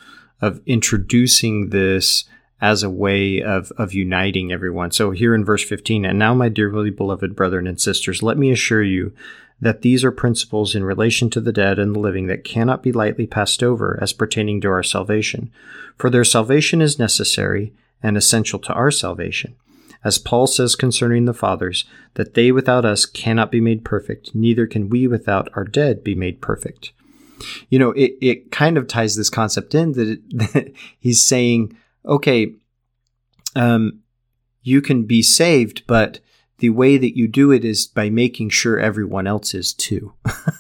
[0.43, 2.25] of introducing this
[2.63, 4.93] as a way of, of uniting everyone.
[4.93, 8.53] So here in verse 15, and now, my dearly beloved brethren and sisters, let me
[8.53, 9.13] assure you
[9.61, 12.93] that these are principles in relation to the dead and the living that cannot be
[12.93, 15.51] lightly passed over as pertaining to our salvation.
[15.99, 19.57] For their salvation is necessary and essential to our salvation.
[20.05, 21.85] As Paul says concerning the fathers,
[22.15, 26.15] that they without us cannot be made perfect, neither can we without our dead be
[26.15, 26.93] made perfect.
[27.71, 31.77] You know, it, it kind of ties this concept in that, it, that he's saying,
[32.05, 32.55] okay,
[33.55, 34.01] um,
[34.63, 36.21] you can be saved, but
[36.59, 40.15] the way that you do it is by making sure everyone else is too.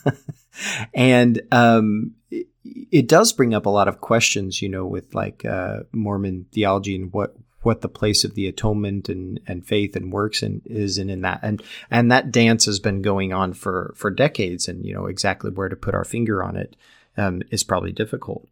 [0.95, 5.81] and um, it, does bring up a lot of questions, you know, with like uh,
[5.93, 10.43] Mormon theology and what what the place of the atonement and, and faith and works
[10.43, 11.63] and is and in that and
[11.93, 15.69] and that dance has been going on for for decades and you know exactly where
[15.69, 16.75] to put our finger on it
[17.17, 18.49] um, is probably difficult.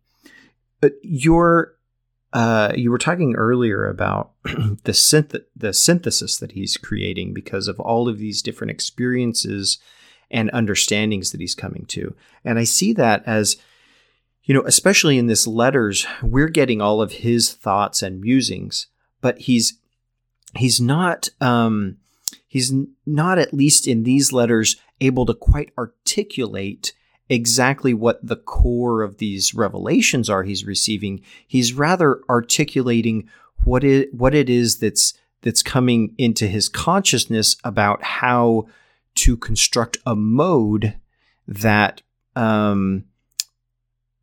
[0.81, 1.75] But your
[2.33, 7.81] uh, you were talking earlier about the synth- the synthesis that he's creating because of
[7.81, 9.79] all of these different experiences
[10.31, 12.15] and understandings that he's coming to,
[12.45, 13.57] and I see that as
[14.45, 18.87] you know, especially in this letters, we're getting all of his thoughts and musings,
[19.21, 19.79] but he's
[20.57, 21.99] he's not um,
[22.47, 22.73] he's
[23.07, 26.93] not at least in these letters able to quite articulate
[27.31, 31.23] exactly what the core of these revelations are he's receiving.
[31.47, 33.31] He's rather articulating
[33.65, 38.67] what it what it is that's that's coming into his consciousness about how
[39.15, 40.97] to construct a mode
[41.47, 42.03] that
[42.37, 43.05] um,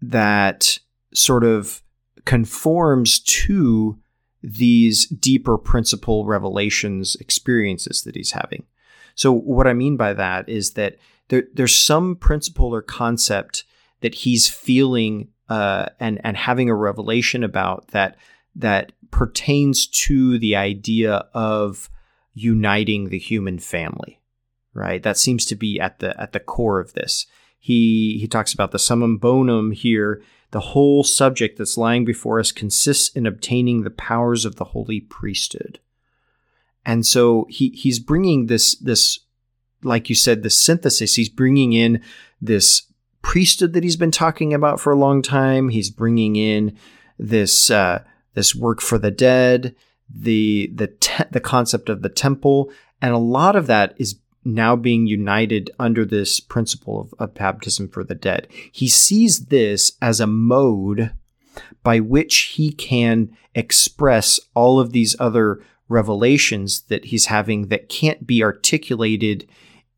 [0.02, 0.78] that
[1.14, 1.82] sort of
[2.26, 3.98] conforms to
[4.44, 8.66] these deeper principle revelations experiences that he's having.
[9.16, 10.98] So what I mean by that is that
[11.30, 13.64] there, there's some principle or concept
[14.02, 18.18] that he's feeling uh, and and having a revelation about that
[18.56, 21.90] that pertains to the idea of
[22.34, 24.20] uniting the human family,
[24.74, 25.02] right?
[25.04, 27.26] That seems to be at the at the core of this.
[27.60, 30.22] He he talks about the summum bonum here.
[30.52, 35.02] The whole subject that's lying before us consists in obtaining the powers of the holy
[35.02, 35.80] priesthood.
[36.86, 39.20] And so he he's bringing this this
[39.84, 41.16] like you said the synthesis.
[41.16, 42.02] He's bringing in
[42.42, 42.84] this
[43.22, 45.70] priesthood that he's been talking about for a long time.
[45.70, 46.78] He's bringing in
[47.20, 48.04] this uh,
[48.34, 49.76] this work for the dead,
[50.10, 52.72] the the te- the concept of the temple,
[53.02, 57.90] and a lot of that is now being united under this principle of, of baptism
[57.90, 58.48] for the dead.
[58.72, 61.12] He sees this as a mode
[61.84, 68.28] by which he can express all of these other revelations that he's having that can't
[68.28, 69.48] be articulated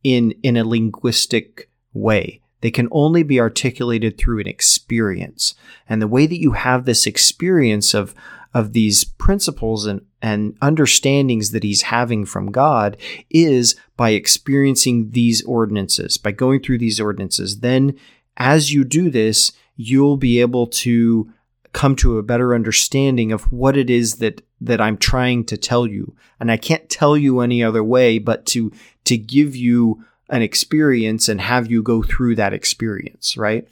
[0.03, 2.41] in in a linguistic way.
[2.61, 5.55] They can only be articulated through an experience.
[5.87, 8.13] And the way that you have this experience of,
[8.53, 12.97] of these principles and, and understandings that he's having from God
[13.29, 17.59] is by experiencing these ordinances, by going through these ordinances.
[17.59, 17.97] Then,
[18.35, 21.31] as you do this, you'll be able to
[21.71, 25.87] come to a better understanding of what it is that that I'm trying to tell
[25.87, 26.15] you.
[26.39, 28.73] And I can't tell you any other way but to
[29.09, 33.67] to give you an experience and have you go through that experience, right?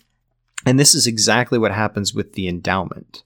[0.65, 3.23] And this is exactly what happens with the endowment,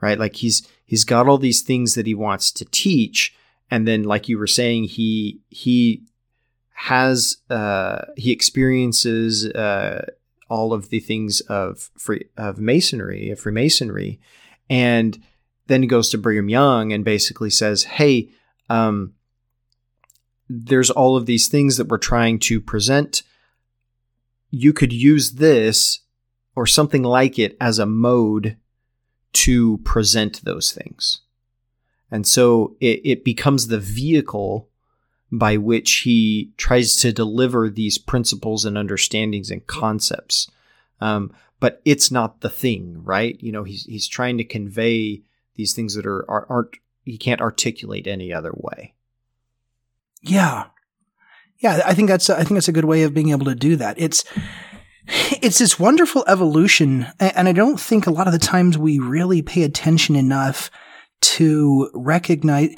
[0.00, 0.18] right?
[0.18, 3.34] Like he's he's got all these things that he wants to teach,
[3.70, 6.02] and then, like you were saying, he he
[6.72, 10.04] has uh, he experiences uh,
[10.50, 14.20] all of the things of free of masonry, of Freemasonry,
[14.68, 15.22] and
[15.68, 18.30] then he goes to Brigham Young and basically says, "Hey,
[18.68, 19.14] um,
[20.48, 23.22] there's all of these things that we're trying to present.
[24.50, 26.00] You could use this
[26.54, 28.56] or something like it as a mode
[29.32, 31.20] to present those things.
[32.10, 34.68] And so it, it becomes the vehicle
[35.30, 40.50] by which he tries to deliver these principles and understandings and concepts.
[41.00, 43.40] Um, but it's not the thing, right?
[43.40, 45.22] You know, he's he's trying to convey
[45.54, 48.94] these things that are, are aren't he can't articulate any other way.
[50.22, 50.64] Yeah.
[51.58, 53.76] Yeah, I think that's I think that's a good way of being able to do
[53.76, 53.96] that.
[53.98, 54.24] It's
[55.06, 59.42] it's this wonderful evolution and I don't think a lot of the times we really
[59.42, 60.70] pay attention enough
[61.20, 62.74] to recognize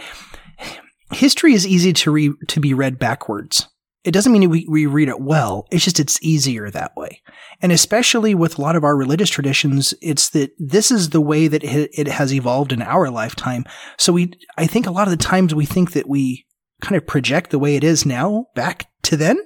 [1.12, 3.68] history is easy to re, to be read backwards.
[4.04, 5.66] It doesn't mean we, we read it well.
[5.70, 7.22] It's just it's easier that way.
[7.62, 11.48] And especially with a lot of our religious traditions, it's that this is the way
[11.48, 13.64] that it has evolved in our lifetime.
[13.96, 16.44] So we, I think a lot of the times we think that we
[16.84, 19.38] kind of project the way it is now back to then,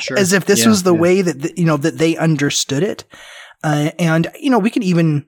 [0.00, 0.18] sure.
[0.18, 1.00] as if this yeah, was the yeah.
[1.00, 3.04] way that you know that they understood it.
[3.64, 5.26] Uh, and you know, we could even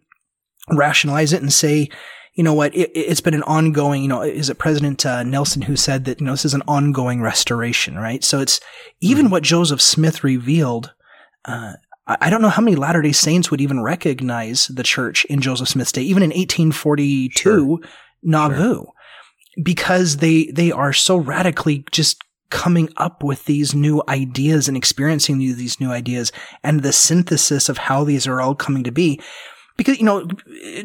[0.71, 1.89] rationalize it and say,
[2.35, 4.03] you know what, it, has been an ongoing.
[4.03, 6.63] You know, is it President uh, Nelson who said that you know this is an
[6.69, 8.23] ongoing restoration, right?
[8.23, 8.61] So it's
[9.01, 9.33] even mm-hmm.
[9.33, 10.93] what Joseph Smith revealed.
[11.45, 11.75] Uh,
[12.07, 15.69] I don't know how many Latter day Saints would even recognize the church in Joseph
[15.69, 17.79] Smith's day, even in 1842 sure.
[18.23, 18.75] Nauvoo.
[18.75, 18.95] Sure
[19.63, 25.39] because they they are so radically just coming up with these new ideas and experiencing
[25.39, 26.31] these new ideas
[26.63, 29.21] and the synthesis of how these are all coming to be.
[29.77, 30.27] Because you know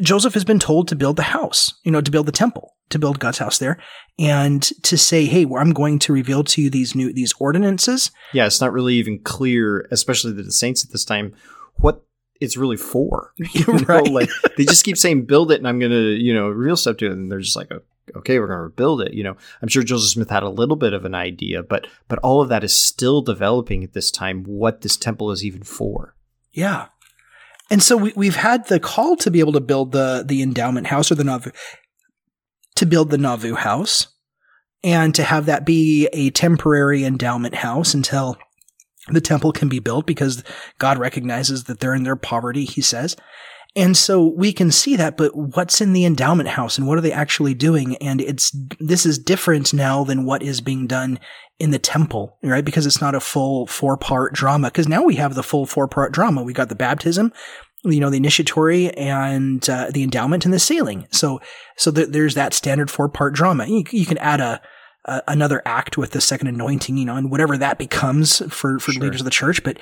[0.00, 2.98] Joseph has been told to build the house you know to build the temple to
[2.98, 3.78] build God's house there
[4.18, 8.10] and to say hey well, I'm going to reveal to you these new these ordinances.
[8.32, 11.36] Yeah it's not really even clear especially to the saints at this time
[11.76, 12.02] what
[12.40, 13.74] it's really for you know?
[13.86, 14.08] right.
[14.08, 17.06] Like they just keep saying build it and I'm gonna you know real stuff to
[17.06, 17.70] it and they're just like
[18.16, 19.14] okay, we're going to rebuild it.
[19.14, 22.18] You know, I'm sure Joseph Smith had a little bit of an idea, but but
[22.20, 24.44] all of that is still developing at this time.
[24.44, 26.14] What this temple is even for?
[26.52, 26.86] Yeah,
[27.70, 30.88] and so we, we've had the call to be able to build the the endowment
[30.88, 31.50] house or the Nauvoo
[32.76, 34.08] to build the Nauvoo house,
[34.82, 38.36] and to have that be a temporary endowment house until
[39.08, 40.42] the temple can be built because
[40.78, 42.64] God recognizes that they're in their poverty.
[42.64, 43.16] He says.
[43.76, 47.02] And so we can see that, but what's in the endowment house and what are
[47.02, 47.96] they actually doing?
[47.98, 51.20] And it's, this is different now than what is being done
[51.60, 52.64] in the temple, right?
[52.64, 54.70] Because it's not a full four part drama.
[54.70, 56.42] Cause now we have the full four part drama.
[56.42, 57.32] We got the baptism,
[57.84, 61.06] you know, the initiatory and uh, the endowment and the sealing.
[61.12, 61.40] So,
[61.76, 63.66] so th- there's that standard four part drama.
[63.66, 64.60] You, you can add a,
[65.04, 68.92] uh, another act with the second anointing, you know, and whatever that becomes for, for
[68.92, 69.02] sure.
[69.02, 69.62] leaders of the church.
[69.62, 69.78] But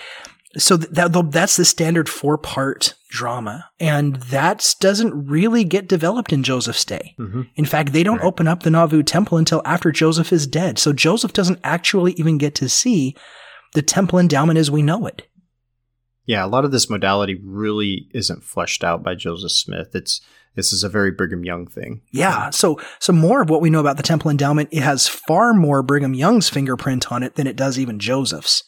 [0.56, 6.42] so that that's the standard four part drama, and that doesn't really get developed in
[6.42, 7.14] Joseph's day.
[7.18, 7.42] Mm-hmm.
[7.56, 8.26] In fact, they don't right.
[8.26, 10.78] open up the Nauvoo temple until after Joseph is dead.
[10.78, 13.14] So Joseph doesn't actually even get to see
[13.74, 15.28] the temple endowment as we know it.
[16.24, 19.94] Yeah, a lot of this modality really isn't fleshed out by Joseph Smith.
[19.94, 20.20] It's
[20.54, 22.02] This is a very Brigham Young thing.
[22.10, 22.50] Yeah.
[22.50, 25.82] So, so more of what we know about the temple endowment, it has far more
[25.82, 28.64] Brigham Young's fingerprint on it than it does even Joseph's.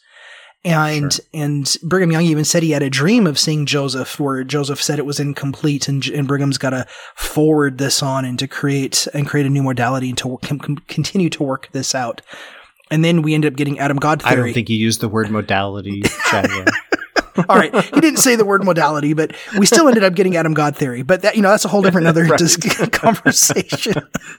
[0.63, 1.25] And sure.
[1.33, 4.99] and Brigham Young even said he had a dream of seeing Joseph, where Joseph said
[4.99, 6.85] it was incomplete, and, and Brigham's got to
[7.15, 10.37] forward this on and to create and create a new modality and to
[10.87, 12.21] continue to work this out.
[12.91, 14.33] And then we end up getting Adam God theory.
[14.33, 16.03] I don't think he used the word modality.
[17.49, 17.73] All right.
[17.73, 21.01] He didn't say the word modality, but we still ended up getting Adam God theory.
[21.01, 22.39] But that, you know, that's a whole different other right.
[22.91, 23.93] conversation.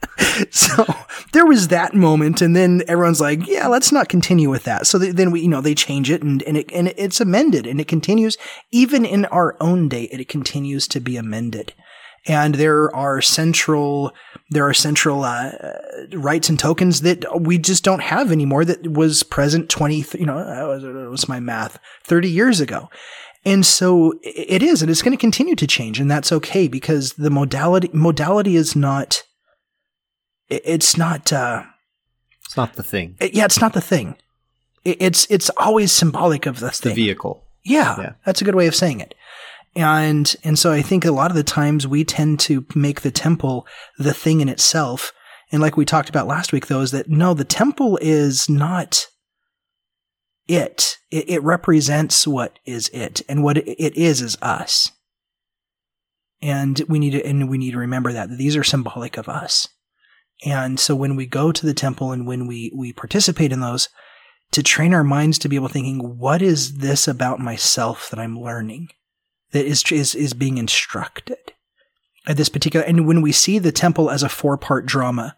[0.51, 0.85] so
[1.33, 2.43] there was that moment.
[2.43, 4.87] And then everyone's like, yeah, let's not continue with that.
[4.87, 7.81] So then we, you know, they change it and, and it, and it's amended and
[7.81, 8.37] it continues
[8.71, 10.05] even in our own day.
[10.05, 11.75] It continues to be amended
[12.27, 14.13] and there are central
[14.51, 15.53] there are central uh,
[16.13, 20.39] rites and tokens that we just don't have anymore that was present 20 you know
[20.39, 22.89] that was my math 30 years ago.
[23.45, 27.15] And so it is and it's going to continue to change and that's okay because
[27.15, 29.25] the modality modality is not
[30.49, 31.65] it's not uh,
[32.45, 33.17] it's not the thing.
[33.21, 34.17] it, yeah it's not the thing.
[34.85, 36.95] It, it's it's always symbolic of the it's thing.
[36.95, 37.45] the vehicle.
[37.65, 38.13] Yeah, yeah.
[38.25, 39.15] that's a good way of saying it
[39.75, 43.11] and, and so I think a lot of the times we tend to make the
[43.11, 43.67] temple
[43.99, 45.13] the thing in itself.
[45.51, 49.07] And like we talked about last week, though, is that no, the temple is not
[50.47, 50.99] it.
[51.11, 53.23] It, it represents what is it.
[53.29, 54.91] And what it is is us.
[56.43, 59.29] And we need to, and we need to remember that, that these are symbolic of
[59.29, 59.69] us.
[60.45, 63.89] And so when we go to the temple and when we, we participate in those,
[64.51, 68.39] to train our minds to be able thinking, what is this about myself that I'm
[68.39, 68.89] learning?
[69.53, 71.53] That is, is, is being instructed
[72.27, 75.37] at this particular, and when we see the temple as a four part drama,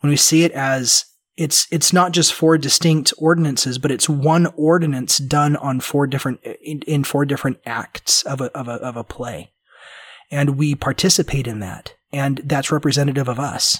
[0.00, 1.04] when we see it as
[1.36, 6.40] it's it's not just four distinct ordinances, but it's one ordinance done on four different
[6.62, 9.52] in, in, four different acts of a, of a of a play,
[10.30, 13.78] and we participate in that, and that's representative of us.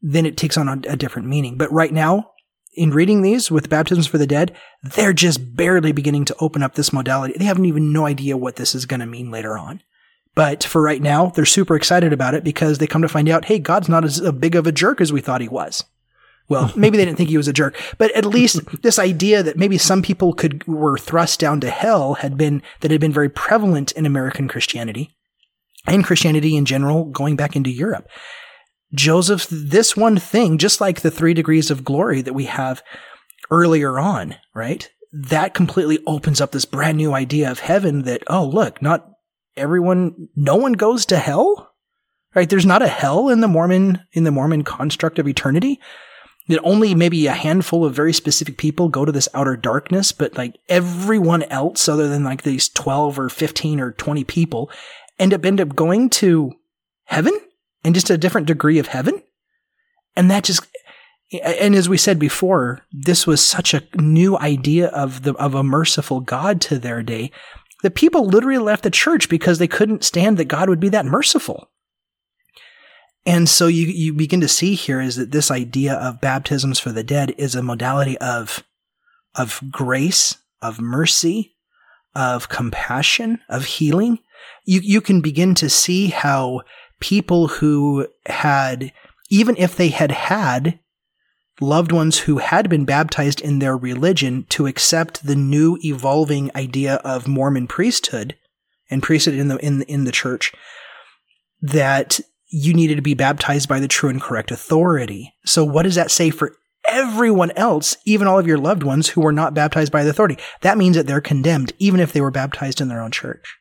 [0.00, 1.58] Then it takes on a, a different meaning.
[1.58, 2.32] But right now,
[2.76, 6.74] in reading these with baptisms for the dead, they're just barely beginning to open up
[6.74, 7.34] this modality.
[7.36, 9.82] They haven't even no idea what this is going to mean later on.
[10.34, 13.46] But for right now, they're super excited about it because they come to find out,
[13.46, 15.84] hey, God's not as big of a jerk as we thought he was.
[16.48, 19.56] Well, maybe they didn't think he was a jerk, but at least this idea that
[19.56, 23.30] maybe some people could were thrust down to hell had been that had been very
[23.30, 25.16] prevalent in American Christianity
[25.86, 28.08] and Christianity in general going back into Europe.
[28.94, 32.82] Joseph, this one thing, just like the three degrees of glory that we have
[33.50, 34.88] earlier on, right?
[35.12, 39.08] That completely opens up this brand new idea of heaven that, oh, look, not
[39.56, 41.72] everyone, no one goes to hell,
[42.34, 42.48] right?
[42.48, 45.80] There's not a hell in the Mormon, in the Mormon construct of eternity.
[46.48, 50.36] That only maybe a handful of very specific people go to this outer darkness, but
[50.36, 54.70] like everyone else, other than like these 12 or 15 or 20 people,
[55.18, 56.52] end up, end up going to
[57.06, 57.36] heaven?
[57.86, 59.22] And just a different degree of heaven.
[60.16, 60.66] And that just,
[61.40, 65.62] and as we said before, this was such a new idea of the, of a
[65.62, 67.30] merciful God to their day
[67.84, 71.06] that people literally left the church because they couldn't stand that God would be that
[71.06, 71.70] merciful.
[73.24, 76.90] And so you, you begin to see here is that this idea of baptisms for
[76.90, 78.64] the dead is a modality of,
[79.36, 81.54] of grace, of mercy,
[82.16, 84.18] of compassion, of healing.
[84.64, 86.62] You, you can begin to see how
[87.00, 88.92] people who had,
[89.30, 90.78] even if they had had
[91.60, 96.96] loved ones who had been baptized in their religion to accept the new evolving idea
[96.96, 98.36] of Mormon priesthood
[98.90, 100.52] and priesthood in the in in the church
[101.62, 105.34] that you needed to be baptized by the true and correct authority.
[105.44, 106.56] So what does that say for
[106.88, 110.38] everyone else, even all of your loved ones who were not baptized by the authority?
[110.60, 113.56] That means that they're condemned even if they were baptized in their own church.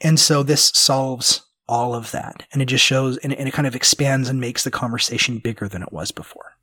[0.00, 2.46] And so this solves all of that.
[2.52, 5.68] And it just shows and, and it kind of expands and makes the conversation bigger
[5.68, 6.56] than it was before.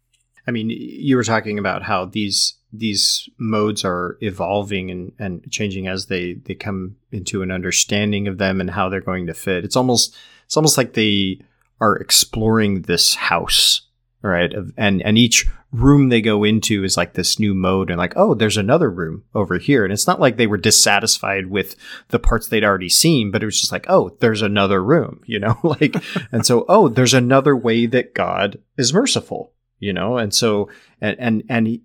[0.47, 5.87] I mean, you were talking about how these these modes are evolving and, and changing
[5.87, 9.63] as they, they come into an understanding of them and how they're going to fit.
[9.63, 10.15] It's almost
[10.45, 11.39] it's almost like they
[11.79, 13.85] are exploring this house
[14.25, 14.53] right?
[14.53, 18.13] Of, And and each room they go into is like this new mode, and like,
[18.15, 21.75] oh, there's another room over here, and it's not like they were dissatisfied with
[22.09, 25.39] the parts they'd already seen, but it was just like, oh, there's another room, you
[25.39, 25.95] know, like,
[26.31, 30.69] and so, oh, there's another way that God is merciful, you know, and so,
[31.01, 31.79] and and and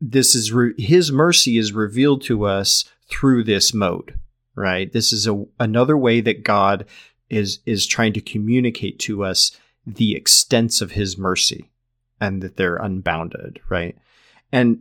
[0.00, 4.18] this is re- His mercy is revealed to us through this mode,
[4.54, 4.92] right?
[4.92, 6.86] This is a another way that God
[7.30, 9.56] is is trying to communicate to us
[9.86, 11.70] the extents of His mercy
[12.20, 13.96] and that they're unbounded, right?
[14.52, 14.80] And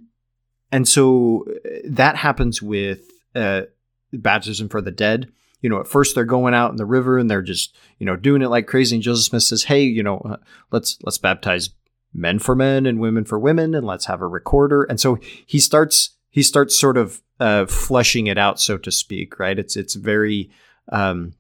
[0.72, 1.46] and so
[1.86, 3.02] that happens with
[3.36, 3.64] uh,
[4.12, 5.32] baptism for the dead.
[5.66, 8.16] you know, at first they're going out in the river and they're just, you know,
[8.16, 8.96] doing it like crazy.
[8.96, 10.38] And Joseph Smith says, "Hey, you know, uh,
[10.70, 11.72] let's let's baptize
[12.14, 15.60] men for men and women for women, and let's have a recorder." And so he
[15.60, 19.40] starts he starts sort of uh, fleshing it out, so to speak.
[19.40, 19.58] Right?
[19.58, 20.52] It's it's very
[20.92, 21.34] um,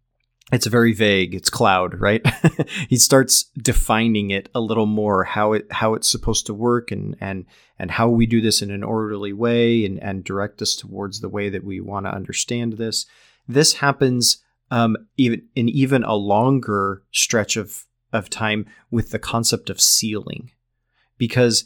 [0.52, 1.34] it's very vague.
[1.34, 2.24] It's cloud, right?
[2.90, 7.16] he starts defining it a little more how it how it's supposed to work and
[7.20, 7.46] and
[7.80, 11.30] and how we do this in an orderly way and and direct us towards the
[11.30, 13.08] way that we want to understand this.
[13.48, 19.72] This happens um, even in even a longer stretch of of time with the concept
[19.72, 20.52] of sealing,
[21.18, 21.66] because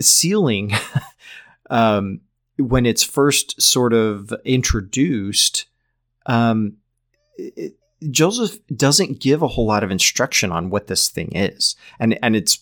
[0.00, 0.72] sealing,
[1.70, 2.22] um,
[2.56, 5.66] when it's first sort of introduced,
[6.26, 6.78] um,
[7.36, 7.74] it,
[8.10, 12.36] Joseph doesn't give a whole lot of instruction on what this thing is, and and
[12.36, 12.60] it's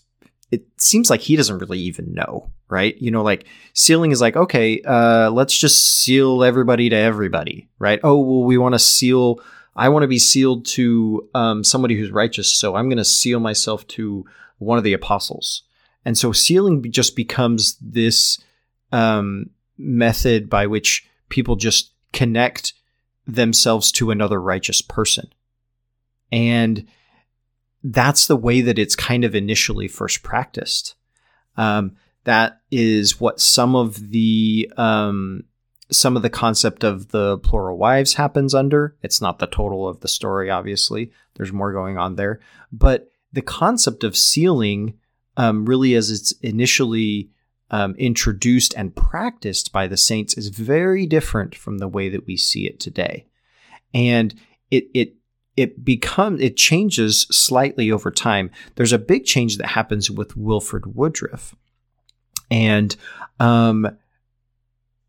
[0.51, 2.97] it seems like he doesn't really even know, right?
[3.01, 8.01] You know, like sealing is like, okay, uh, let's just seal everybody to everybody, right?
[8.05, 9.41] Oh, well, we want to seal.
[9.75, 13.41] I want to be sealed to um, somebody who's righteous, so I'm going to seal
[13.41, 14.25] myself to
[14.59, 15.65] one of the apostles.
[16.05, 18.39] And so sealing just becomes this
[18.93, 22.73] um, method by which people just connect
[23.27, 25.33] themselves to another righteous person.
[26.31, 26.87] And
[27.83, 30.95] that's the way that it's kind of initially first practiced.
[31.57, 35.45] Um, that is what some of the um,
[35.91, 38.97] some of the concept of the plural wives happens under.
[39.03, 41.13] It's not the total of the story, obviously.
[41.35, 42.41] There's more going on there,
[42.73, 44.95] but the concept of sealing,
[45.37, 47.31] um, really, as it's initially
[47.71, 52.37] um, introduced and practiced by the saints, is very different from the way that we
[52.37, 53.27] see it today,
[53.93, 54.35] and
[54.71, 55.15] it it
[55.57, 58.51] it becomes it changes slightly over time.
[58.75, 61.55] There's a big change that happens with Wilford Woodruff,
[62.51, 62.95] and
[63.41, 63.87] um,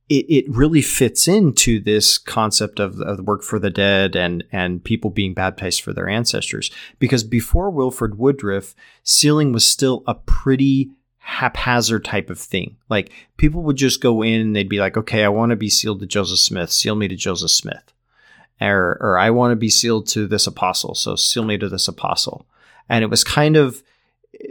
[0.09, 4.83] it it really fits into this concept of, of work for the dead and and
[4.83, 6.71] people being baptized for their ancestors.
[6.97, 8.73] Because before Wilford Woodruff,
[9.03, 10.91] sealing was still a pretty
[11.27, 12.77] haphazard type of thing.
[12.89, 15.69] Like people would just go in and they'd be like, "Okay, I want to be
[15.69, 16.71] sealed to Joseph Smith.
[16.71, 17.93] Seal me to Joseph Smith."
[18.59, 21.87] or, or I want to be sealed to this apostle, so seal me to this
[21.87, 22.47] apostle.
[22.89, 23.83] And it was kind of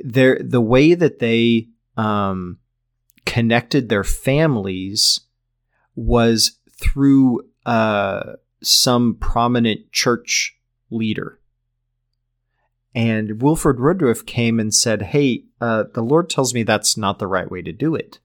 [0.04, 2.58] their the way that they um,
[3.24, 5.20] connected their families
[5.94, 10.56] was through uh, some prominent church
[10.90, 11.38] leader.
[12.96, 17.26] And Wilford Woodruff came and said, Hey, uh, the Lord tells me that's not the
[17.26, 18.18] right way to do it.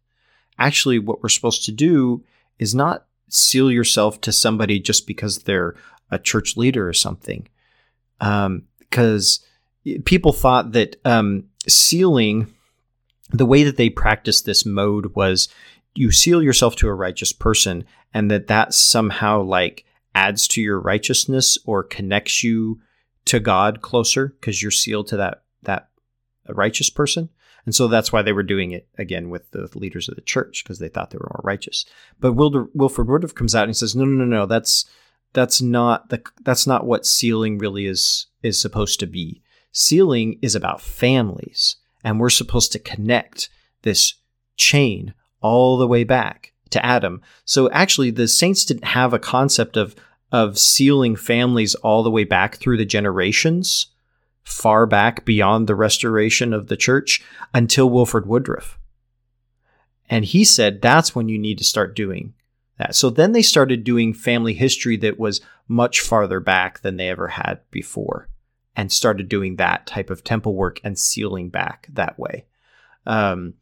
[0.57, 2.23] Actually, what we're supposed to do
[2.57, 5.75] is not seal yourself to somebody just because they're
[6.09, 7.49] a church leader or something.
[8.17, 9.39] Because
[9.85, 12.47] um, people thought that um, sealing,
[13.29, 15.49] the way that they practiced this mode was
[15.95, 17.83] you seal yourself to a righteous person,
[18.13, 19.83] and that that somehow like
[20.15, 22.79] adds to your righteousness or connects you
[23.25, 25.89] to God closer because you're sealed to that that
[26.49, 27.29] righteous person.
[27.65, 30.63] And so that's why they were doing it again with the leaders of the church
[30.63, 31.85] because they thought they were more righteous.
[32.19, 34.45] But Wilder, Wilford Woodruff comes out and he says, "No, no, no, no.
[34.45, 34.85] That's
[35.33, 39.41] that's not the that's not what sealing really is is supposed to be.
[39.71, 43.49] Sealing is about families, and we're supposed to connect
[43.83, 44.15] this
[44.57, 47.21] chain all the way back to Adam.
[47.45, 49.95] So actually, the saints didn't have a concept of
[50.31, 53.87] of sealing families all the way back through the generations
[54.43, 58.79] far back beyond the restoration of the church until Wilford Woodruff.
[60.09, 62.33] And he said that's when you need to start doing
[62.77, 62.95] that.
[62.95, 67.29] So then they started doing family history that was much farther back than they ever
[67.29, 68.27] had before
[68.75, 72.45] and started doing that type of temple work and sealing back that way.
[73.05, 73.55] Um,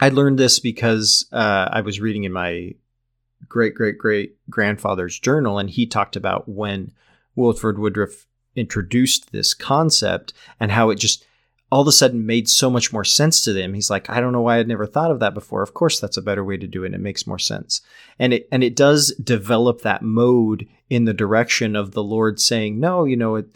[0.00, 2.74] I learned this because uh, I was reading in my
[3.52, 6.90] great great great grandfather's journal, and he talked about when
[7.36, 8.26] Wilford Woodruff
[8.56, 11.24] introduced this concept and how it just
[11.70, 13.72] all of a sudden made so much more sense to them.
[13.72, 15.62] He's like, I don't know why I'd never thought of that before.
[15.62, 16.92] Of course, that's a better way to do it.
[16.92, 17.80] It makes more sense.
[18.18, 22.80] And it and it does develop that mode in the direction of the Lord saying,
[22.80, 23.46] No, you know, it,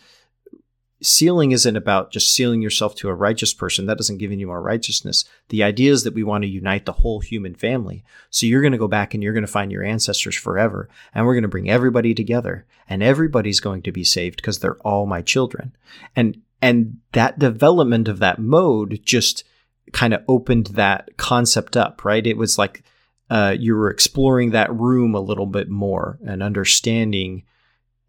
[1.06, 3.86] sealing isn't about just sealing yourself to a righteous person.
[3.86, 5.24] That doesn't give you more righteousness.
[5.48, 8.04] The idea is that we want to unite the whole human family.
[8.30, 10.88] So you're going to go back and you're going to find your ancestors forever.
[11.14, 14.78] And we're going to bring everybody together and everybody's going to be saved because they're
[14.78, 15.76] all my children.
[16.14, 19.44] And, and that development of that mode just
[19.92, 22.26] kind of opened that concept up, right?
[22.26, 22.82] It was like,
[23.28, 27.44] uh, you were exploring that room a little bit more and understanding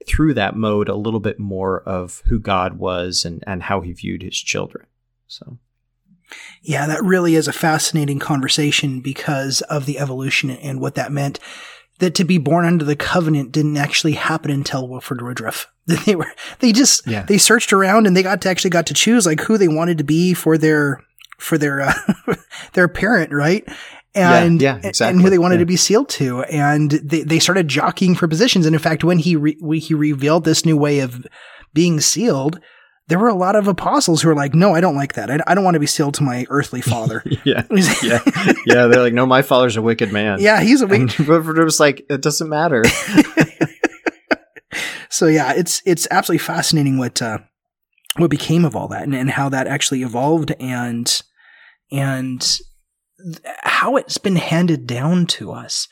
[0.07, 3.91] through that mode a little bit more of who God was and, and how he
[3.93, 4.85] viewed his children.
[5.27, 5.59] So.
[6.61, 11.39] Yeah, that really is a fascinating conversation because of the evolution and what that meant.
[11.99, 15.67] that to be born under the covenant didn't actually happen until Wilford Woodruff.
[16.05, 16.27] They were
[16.59, 17.23] they just Yeah.
[17.23, 19.97] they searched around and they got to actually got to choose like who they wanted
[19.99, 21.01] to be for their
[21.39, 21.93] for their uh,
[22.73, 23.65] their parent, right?
[24.18, 25.14] And yeah, and- exactly.
[25.14, 25.60] and who they wanted Yeah.
[25.60, 28.65] to be sealed to, and they they started jockeying for positions.
[28.65, 31.26] And in fact, when he re- when he revealed this new way of
[31.73, 32.60] being sealed,
[33.10, 35.30] there were a lot of apostles who were like, "No, I don't like that.
[35.31, 37.64] I, I don't want to be sealed to my earthly father." yeah,
[38.03, 38.19] yeah,
[38.65, 38.88] yeah.
[38.88, 40.39] They're like, no, my father's a wicked man.
[40.41, 42.84] yeah, he's a And But it was like, it doesn't matter.
[45.10, 47.39] So yeah, it's it's absolutely fascinating what uh,
[48.18, 51.22] what became of all that and, and how that actually evolved and
[51.91, 52.57] and
[53.64, 55.88] how it's been handed down to us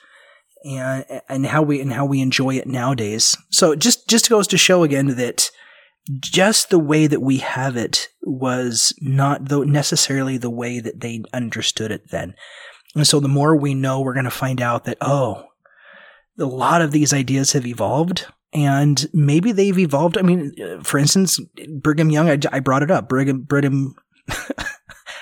[0.64, 3.38] and and how we and how we enjoy it nowadays.
[3.52, 5.50] So just just goes to show again that
[6.22, 11.24] just the way that we have it was not though necessarily the way that they
[11.34, 12.36] understood it then.
[12.96, 15.46] And so the more we know, we're going to find out that oh,
[16.40, 20.18] a lot of these ideas have evolved and maybe they've evolved.
[20.18, 21.40] I mean, for instance,
[21.82, 23.10] Brigham Young, I, I brought it up.
[23.10, 23.96] Brigham, Brigham,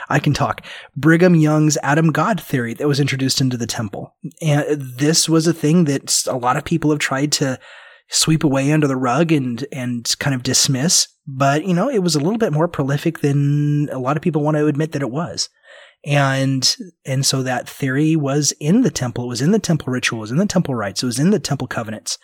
[0.09, 0.65] I can talk.
[0.95, 4.15] Brigham Young's Adam God theory that was introduced into the temple.
[4.41, 4.65] And
[4.97, 7.59] this was a thing that a lot of people have tried to
[8.09, 11.07] sweep away under the rug and, and kind of dismiss.
[11.25, 14.43] But, you know, it was a little bit more prolific than a lot of people
[14.43, 15.49] want to admit that it was.
[16.05, 16.75] And,
[17.05, 19.23] and so that theory was in the temple.
[19.23, 20.19] It was in the temple ritual.
[20.19, 21.01] It was in the temple rites.
[21.01, 22.17] It was in the temple covenants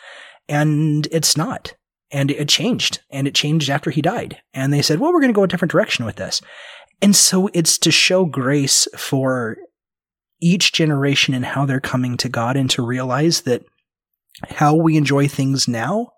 [0.50, 1.76] and it's not.
[2.12, 4.42] And it changed, and it changed after he died.
[4.52, 6.42] And they said, well, we're going to go a different direction with this.
[7.02, 9.58] And so it's to show grace for
[10.42, 13.64] each generation and how they're coming to God and to realize that
[14.50, 16.12] how we enjoy things now,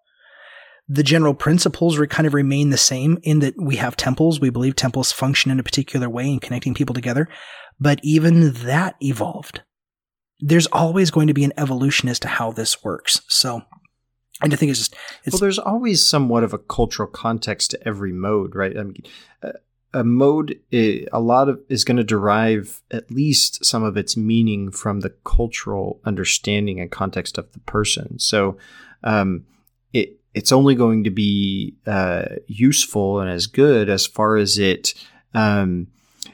[0.88, 4.40] the general principles kind of remain the same in that we have temples.
[4.40, 7.28] We believe temples function in a particular way in connecting people together.
[7.80, 9.62] But even that evolved.
[10.40, 13.22] There's always going to be an evolution as to how this works.
[13.28, 13.62] So
[14.42, 17.88] I just think it's just it's well, there's always somewhat of a cultural context to
[17.88, 18.76] every mode, right?
[18.78, 19.04] I mean,
[19.44, 19.52] uh,
[19.94, 24.16] a, mode, i- a lot of is going to derive at least some of its
[24.16, 28.20] meaning from the cultural understanding and context of the person.
[28.20, 28.58] So,
[29.04, 29.46] um,
[29.94, 34.94] it it's only going to be uh, useful and as good as far as it
[35.34, 35.88] um,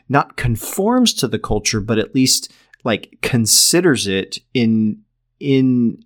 [0.07, 2.51] not conforms to the culture, but at least
[2.83, 5.01] like considers it in
[5.39, 6.03] in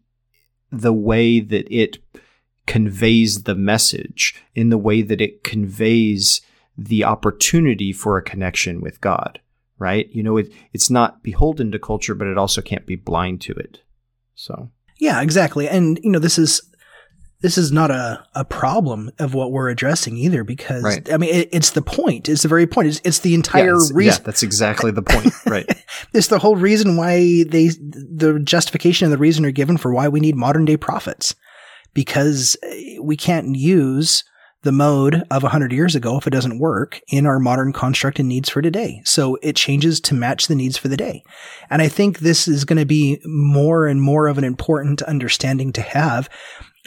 [0.72, 1.98] the way that it
[2.66, 6.40] conveys the message, in the way that it conveys
[6.86, 9.40] the opportunity for a connection with God,
[9.78, 10.08] right?
[10.12, 13.54] You know, it, it's not beholden to culture, but it also can't be blind to
[13.54, 13.80] it.
[14.36, 15.68] So, Yeah, exactly.
[15.70, 16.62] And you know, this is
[17.42, 21.12] this is not a, a problem of what we're addressing either, because Right.
[21.12, 22.30] I mean, it, it's the point.
[22.30, 22.88] It's the very point.
[22.90, 24.22] It's, it's the entire yeah, it's- reason.
[24.22, 25.66] yeah, that's exactly the point, right?
[26.14, 30.08] It's the whole reason why they the justification and the reason are given for why
[30.08, 31.36] we need modern day prophets,
[31.94, 32.56] because
[33.02, 34.24] we can't use
[34.64, 38.30] the mode of 100 years ago if it doesn't work in our modern construct and
[38.30, 39.02] needs for today.
[39.06, 41.24] So it changes to match the needs for the day.
[41.70, 45.74] And I think this is going to be more and more of an important understanding
[45.74, 46.30] to have,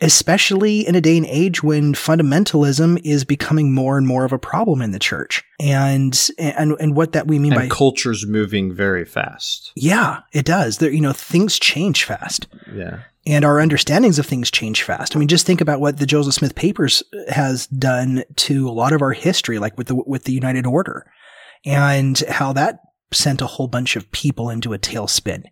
[0.02, 4.38] especially in a day and age when fundamentalism is becoming more and more of a
[4.38, 5.42] problem in the church.
[5.60, 9.72] And and and what that we mean by and culture's moving very fast.
[9.76, 10.78] yeah, it does.
[10.78, 13.00] There, you know, things change fast, Yeah.
[13.26, 15.14] And our understandings of things change fast.
[15.14, 18.92] I mean, just think about what the Joseph Smith Papers has done to a lot
[18.92, 21.06] of our history, like with the with the United Order,
[21.64, 22.80] and how that
[23.12, 25.44] sent a whole bunch of people into a tailspin.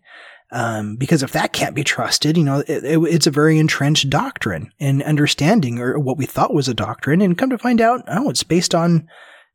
[0.51, 4.09] Um, because if that can't be trusted, you know, it, it- it's a very entrenched
[4.11, 8.03] doctrine and understanding, or what we thought was a doctrine, and come to find out,
[8.07, 9.07] oh, it's based on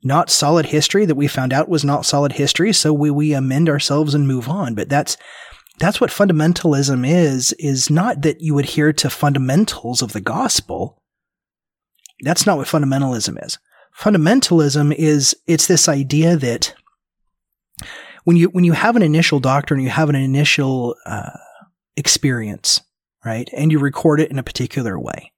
[0.02, 2.72] not solid history that we found out was not solid history.
[2.72, 4.74] So we, we amend ourselves and move on.
[4.74, 5.16] But that's,
[5.78, 11.02] that's what fundamentalism is, is not that you adhere to fundamentals of the gospel.
[12.20, 13.58] That's not what fundamentalism is.
[13.96, 16.74] Fundamentalism is, it's this idea that
[18.24, 21.30] when you, when you have an initial doctrine, you have an initial, uh,
[21.96, 22.80] experience,
[23.24, 23.48] right?
[23.56, 25.32] And you record it in a particular way.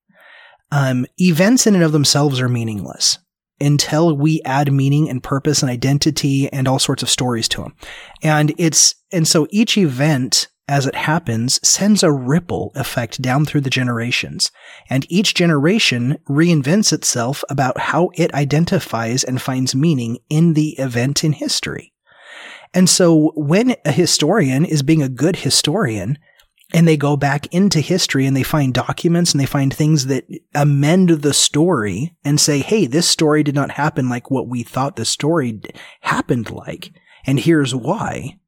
[0.71, 3.19] Um, events in and of themselves are meaningless
[3.61, 7.75] until we add meaning and purpose and identity and all sorts of stories to them.
[8.23, 13.61] And it's, and so each event as it happens sends a ripple effect down through
[13.61, 14.53] the generations.
[14.89, 21.25] And each generation reinvents itself about how it identifies and finds meaning in the event
[21.25, 21.93] in history.
[22.73, 26.19] And so when a historian is being a good historian,
[26.73, 30.25] and they go back into history and they find documents and they find things that
[30.55, 34.97] amend the story and say, hey, this story did not happen like what we thought
[34.97, 35.61] the story
[36.01, 36.93] happened like.
[37.27, 38.39] And here's why.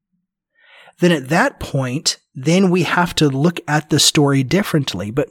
[0.99, 5.11] then at that point, then we have to look at the story differently.
[5.11, 5.29] But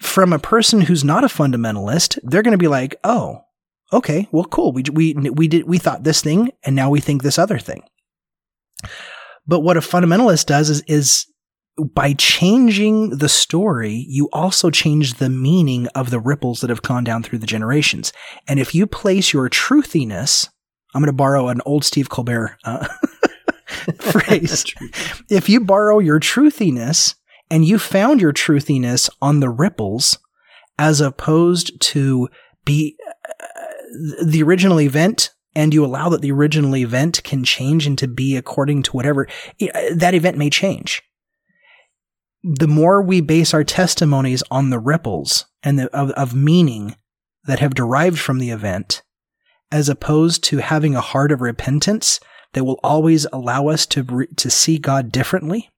[0.00, 3.42] from a person who's not a fundamentalist, they're going to be like, "Oh,
[3.92, 4.72] okay, well, cool.
[4.72, 7.82] We we we did we thought this thing, and now we think this other thing."
[9.46, 11.26] But what a fundamentalist does is is
[11.78, 17.04] by changing the story, you also change the meaning of the ripples that have gone
[17.04, 18.12] down through the generations.
[18.46, 20.48] And if you place your truthiness,
[20.94, 22.86] I'm going to borrow an old Steve Colbert uh,
[24.00, 24.64] phrase.
[25.30, 27.14] if you borrow your truthiness
[27.50, 30.18] and you found your truthiness on the ripples,
[30.78, 32.28] as opposed to
[32.64, 32.96] be
[33.28, 38.06] uh, the original event and you allow that the original event can change and to
[38.06, 39.26] be according to whatever
[39.92, 41.02] that event may change
[42.42, 46.96] the more we base our testimonies on the ripples and the, of, of meaning
[47.44, 49.02] that have derived from the event,
[49.70, 52.20] as opposed to having a heart of repentance
[52.52, 55.70] that will always allow us to, to see God differently,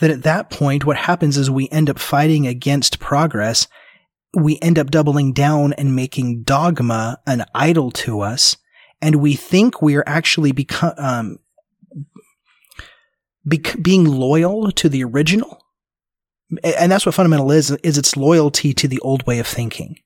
[0.00, 3.68] that at that point, what happens is we end up fighting against progress.
[4.34, 8.56] We end up doubling down and making dogma an idol to us.
[9.00, 11.38] And we think we are actually become, um,
[13.46, 15.64] be- being loyal to the original.
[16.62, 19.98] And that's what fundamental is, is its loyalty to the old way of thinking.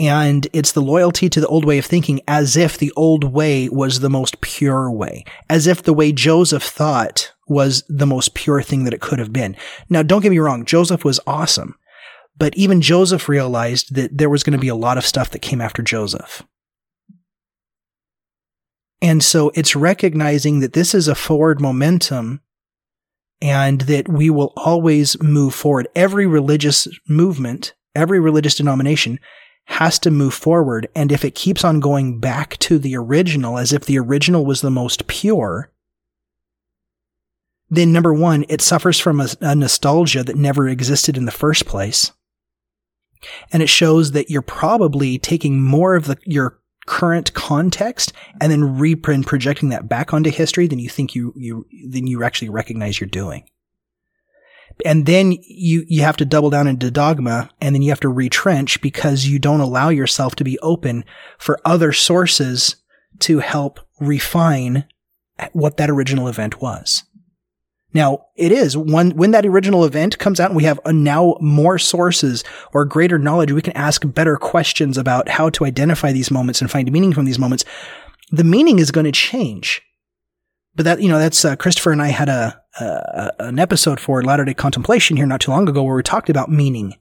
[0.00, 3.68] And it's the loyalty to the old way of thinking as if the old way
[3.68, 8.62] was the most pure way, as if the way Joseph thought was the most pure
[8.62, 9.56] thing that it could have been.
[9.88, 11.74] Now, don't get me wrong, Joseph was awesome,
[12.36, 15.40] but even Joseph realized that there was going to be a lot of stuff that
[15.40, 16.44] came after Joseph.
[19.00, 22.40] And so it's recognizing that this is a forward momentum
[23.40, 25.88] and that we will always move forward.
[25.94, 29.20] Every religious movement, every religious denomination
[29.66, 30.88] has to move forward.
[30.96, 34.60] And if it keeps on going back to the original as if the original was
[34.60, 35.70] the most pure,
[37.70, 41.66] then number one, it suffers from a, a nostalgia that never existed in the first
[41.66, 42.12] place.
[43.52, 46.58] And it shows that you're probably taking more of the, your
[46.88, 51.66] current context and then reprint projecting that back onto history than you think you, you,
[51.88, 53.48] than you actually recognize you're doing.
[54.84, 58.08] And then you, you have to double down into dogma and then you have to
[58.08, 61.04] retrench because you don't allow yourself to be open
[61.36, 62.76] for other sources
[63.20, 64.84] to help refine
[65.52, 67.04] what that original event was.
[67.94, 71.78] Now, it is when, when that original event comes out and we have now more
[71.78, 72.44] sources
[72.74, 76.70] or greater knowledge, we can ask better questions about how to identify these moments and
[76.70, 77.64] find meaning from these moments.
[78.30, 79.80] The meaning is going to change.
[80.74, 84.22] But that, you know, that's, uh, Christopher and I had a, a, an episode for
[84.22, 86.94] Latter day Contemplation here not too long ago where we talked about meaning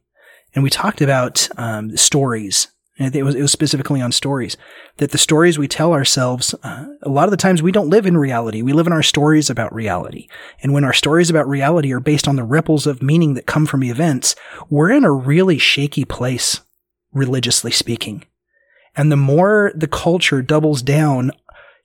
[0.56, 2.70] and we talked about, um, stories
[3.00, 4.58] it was, it was specifically on stories
[4.98, 8.06] that the stories we tell ourselves, uh, a lot of the times we don't live
[8.06, 8.62] in reality.
[8.62, 10.28] We live in our stories about reality.
[10.64, 13.66] And when our stories about reality are based on the ripples of meaning that come
[13.66, 14.36] from events,
[14.70, 16.62] we're in a really shaky place,
[17.14, 18.26] religiously speaking.
[18.96, 21.32] And the more the culture doubles down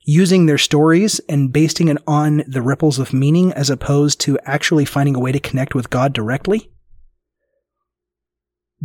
[0.05, 4.85] using their stories and basing it on the ripples of meaning as opposed to actually
[4.85, 6.71] finding a way to connect with God directly,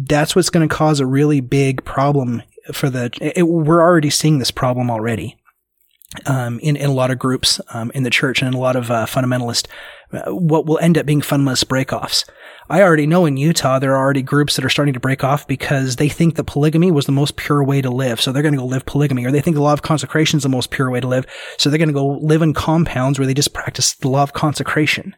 [0.06, 2.42] that's what's going to cause a really big problem
[2.72, 3.10] for the.
[3.20, 5.36] It, we're already seeing this problem already.
[6.24, 8.76] Um, in, in a lot of groups um, in the church and in a lot
[8.76, 9.66] of uh, fundamentalist,
[10.10, 12.24] uh, what will end up being fundamentalist breakoffs.
[12.70, 15.46] I already know in Utah there are already groups that are starting to break off
[15.46, 18.54] because they think that polygamy was the most pure way to live, so they're going
[18.54, 20.90] to go live polygamy, or they think the law of consecration is the most pure
[20.90, 21.26] way to live,
[21.58, 24.32] so they're going to go live in compounds where they just practice the law of
[24.32, 25.14] consecration.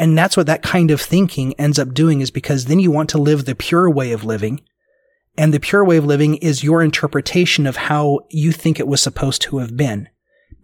[0.00, 3.10] And that's what that kind of thinking ends up doing is because then you want
[3.10, 4.62] to live the pure way of living.
[5.36, 9.02] And the pure way of living is your interpretation of how you think it was
[9.02, 10.08] supposed to have been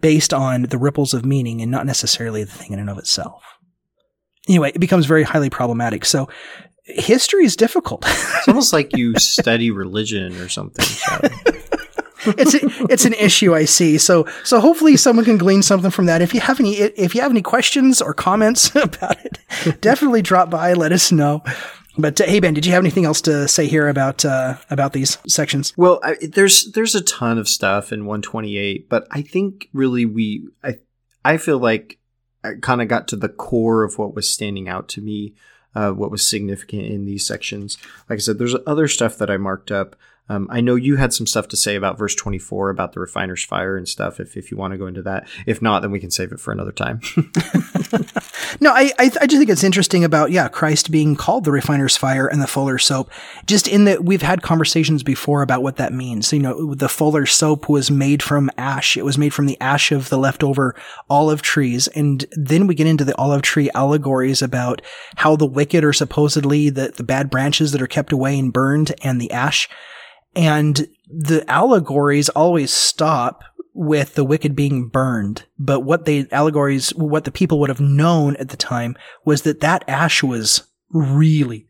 [0.01, 3.43] based on the ripples of meaning and not necessarily the thing in and of itself.
[4.49, 6.03] Anyway, it becomes very highly problematic.
[6.03, 6.27] So
[6.85, 8.05] history is difficult.
[8.07, 10.83] it's almost like you study religion or something.
[10.83, 11.19] So.
[12.37, 12.59] it's a,
[12.91, 13.97] it's an issue I see.
[13.97, 16.21] So so hopefully someone can glean something from that.
[16.21, 20.49] If you have any if you have any questions or comments about it, definitely drop
[20.49, 20.73] by.
[20.73, 21.43] Let us know.
[21.97, 24.93] But uh, hey Ben, did you have anything else to say here about uh, about
[24.93, 25.73] these sections?
[25.75, 30.47] Well, I, there's there's a ton of stuff in 128, but I think really we
[30.63, 30.79] I
[31.25, 31.99] I feel like
[32.43, 35.33] I kind of got to the core of what was standing out to me,
[35.73, 37.77] uh, what was significant in these sections.
[38.09, 39.95] Like I said, there's other stuff that I marked up
[40.29, 43.43] Um, I know you had some stuff to say about verse 24 about the refiner's
[43.43, 44.19] fire and stuff.
[44.19, 46.39] If, if you want to go into that, if not, then we can save it
[46.39, 46.99] for another time.
[48.59, 51.95] no, I, I, I just think it's interesting about, yeah, Christ being called the refiner's
[51.95, 53.09] fire and the fuller soap.
[53.45, 56.33] Just in that we've had conversations before about what that means.
[56.33, 58.97] You know, the fuller soap was made from ash.
[58.97, 60.75] It was made from the ash of the leftover
[61.09, 61.87] olive trees.
[61.89, 64.81] And then we get into the olive tree allegories about
[65.15, 68.93] how the wicked are supposedly the, the bad branches that are kept away and burned
[69.03, 69.69] and the ash
[70.35, 73.43] and the allegories always stop
[73.73, 75.45] with the wicked being burned.
[75.59, 79.59] But what the allegories, what the people would have known at the time was that
[79.59, 81.67] that ash was really,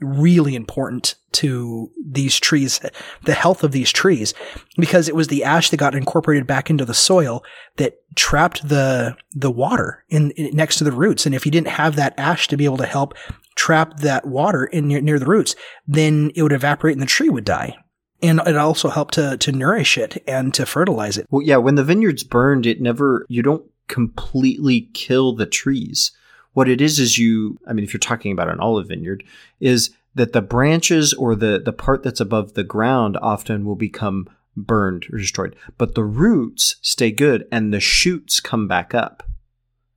[0.00, 2.80] really important to these trees,
[3.22, 4.34] the health of these trees,
[4.76, 7.44] because it was the ash that got incorporated back into the soil
[7.76, 11.24] that trapped the, the water in, in next to the roots.
[11.24, 13.14] And if you didn't have that ash to be able to help
[13.58, 15.56] trap that water in near, near the roots,
[15.86, 17.76] then it would evaporate and the tree would die
[18.22, 21.26] and it also helped to to nourish it and to fertilize it.
[21.30, 26.12] Well, yeah, when the vineyard's burned, it never you don't completely kill the trees.
[26.52, 29.24] What it is is you I mean if you're talking about an olive vineyard
[29.60, 34.28] is that the branches or the the part that's above the ground often will become
[34.56, 39.22] burned or destroyed, but the roots stay good and the shoots come back up.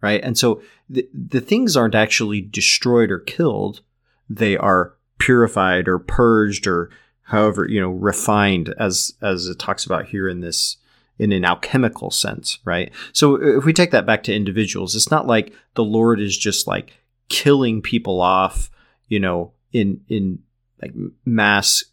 [0.01, 0.21] Right?
[0.23, 3.81] And so the the things aren't actually destroyed or killed,
[4.29, 6.89] they are purified or purged or
[7.23, 10.77] however you know refined as as it talks about here in this
[11.19, 12.91] in an alchemical sense right?
[13.13, 16.65] So if we take that back to individuals it's not like the lord is just
[16.65, 16.93] like
[17.29, 18.71] killing people off
[19.07, 20.39] you know in in
[20.81, 21.83] like mass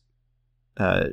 [0.78, 1.08] uh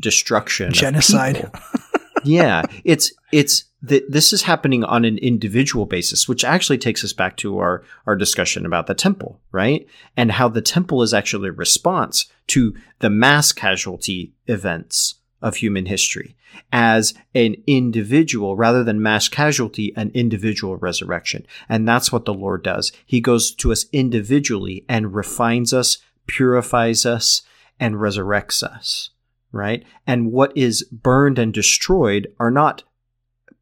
[0.00, 1.50] destruction genocide.
[2.24, 2.62] yeah.
[2.84, 7.36] It's it's that this is happening on an individual basis, which actually takes us back
[7.36, 9.86] to our, our discussion about the temple, right?
[10.16, 15.84] And how the temple is actually a response to the mass casualty events of human
[15.84, 16.34] history
[16.72, 21.46] as an individual rather than mass casualty, an individual resurrection.
[21.68, 22.90] And that's what the Lord does.
[23.04, 27.42] He goes to us individually and refines us, purifies us,
[27.78, 29.10] and resurrects us,
[29.52, 29.84] right?
[30.06, 32.84] And what is burned and destroyed are not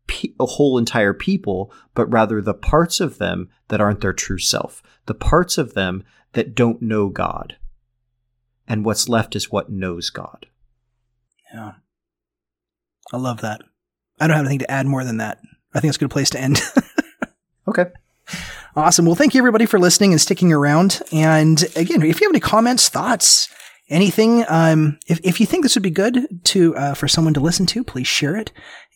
[0.06, 4.38] pe- a whole entire people, but rather the parts of them that aren't their true
[4.38, 7.56] self, the parts of them that don't know God.
[8.66, 10.46] And what's left is what knows God.
[11.52, 11.72] Yeah.
[13.12, 13.62] I love that.
[14.20, 15.40] I don't have anything to add more than that.
[15.74, 16.60] I think it's a good place to end.
[17.68, 17.86] okay.
[18.74, 19.04] Awesome.
[19.04, 21.02] Well, thank you everybody for listening and sticking around.
[21.12, 23.48] And again, if you have any comments, thoughts,
[23.92, 27.40] anything, um, if, if you think this would be good to, uh, for someone to
[27.40, 28.50] listen to, please share it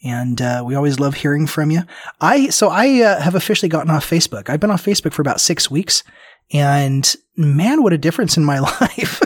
[0.05, 1.83] and uh, we always love hearing from you.
[2.21, 4.49] I so I uh, have officially gotten off Facebook.
[4.49, 6.03] I've been off Facebook for about six weeks,
[6.53, 9.21] and man, what a difference in my life!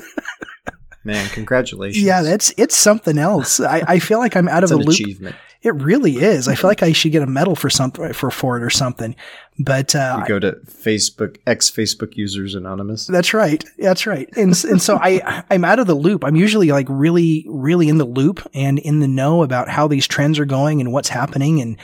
[1.05, 2.03] man, congratulations!
[2.03, 3.61] Yeah, that's it's something else.
[3.61, 4.89] I, I feel like I'm out of the loop.
[4.89, 5.37] Achievement.
[5.63, 6.49] It really is.
[6.49, 9.15] I feel like I should get a medal for something for for it or something.
[9.59, 13.07] But uh, you go to Facebook ex Facebook users anonymous.
[13.07, 13.63] That's right.
[13.79, 14.29] That's right.
[14.37, 16.25] And and so I I'm out of the loop.
[16.25, 20.07] I'm usually like really really in the loop and in the know about how these
[20.07, 21.77] trends are going and what's happening and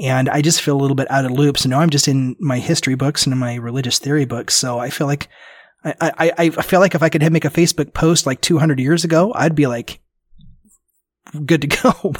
[0.00, 1.58] and I just feel a little bit out of loop.
[1.58, 4.54] So now I'm just in my history books and in my religious theory books.
[4.54, 5.28] So I feel like
[5.84, 9.04] I, I, I feel like if I could make a Facebook post like 200 years
[9.04, 10.00] ago, I'd be like,
[11.46, 12.12] good to go.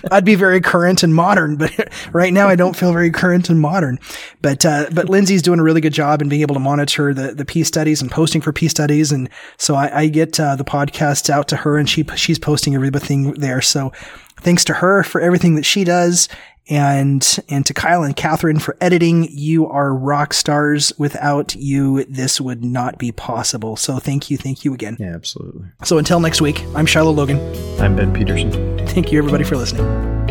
[0.10, 3.60] I'd be very current and modern, but right now I don't feel very current and
[3.60, 3.98] modern.
[4.42, 7.34] But uh, but Lindsay's doing a really good job in being able to monitor the
[7.34, 9.28] the peace studies and posting for peace studies, and
[9.58, 13.32] so I, I get uh, the podcasts out to her, and she she's posting everything
[13.34, 13.60] there.
[13.60, 13.92] So
[14.40, 16.28] thanks to her for everything that she does,
[16.68, 19.28] and and to Kyle and Catherine for editing.
[19.30, 20.92] You are rock stars.
[20.98, 23.76] Without you, this would not be possible.
[23.76, 24.96] So thank you, thank you again.
[24.98, 25.66] Yeah, absolutely.
[25.84, 27.38] So until next week, I'm Shiloh Logan.
[27.80, 28.78] I'm Ben Peterson.
[28.88, 30.23] Thank you, everybody, for listening.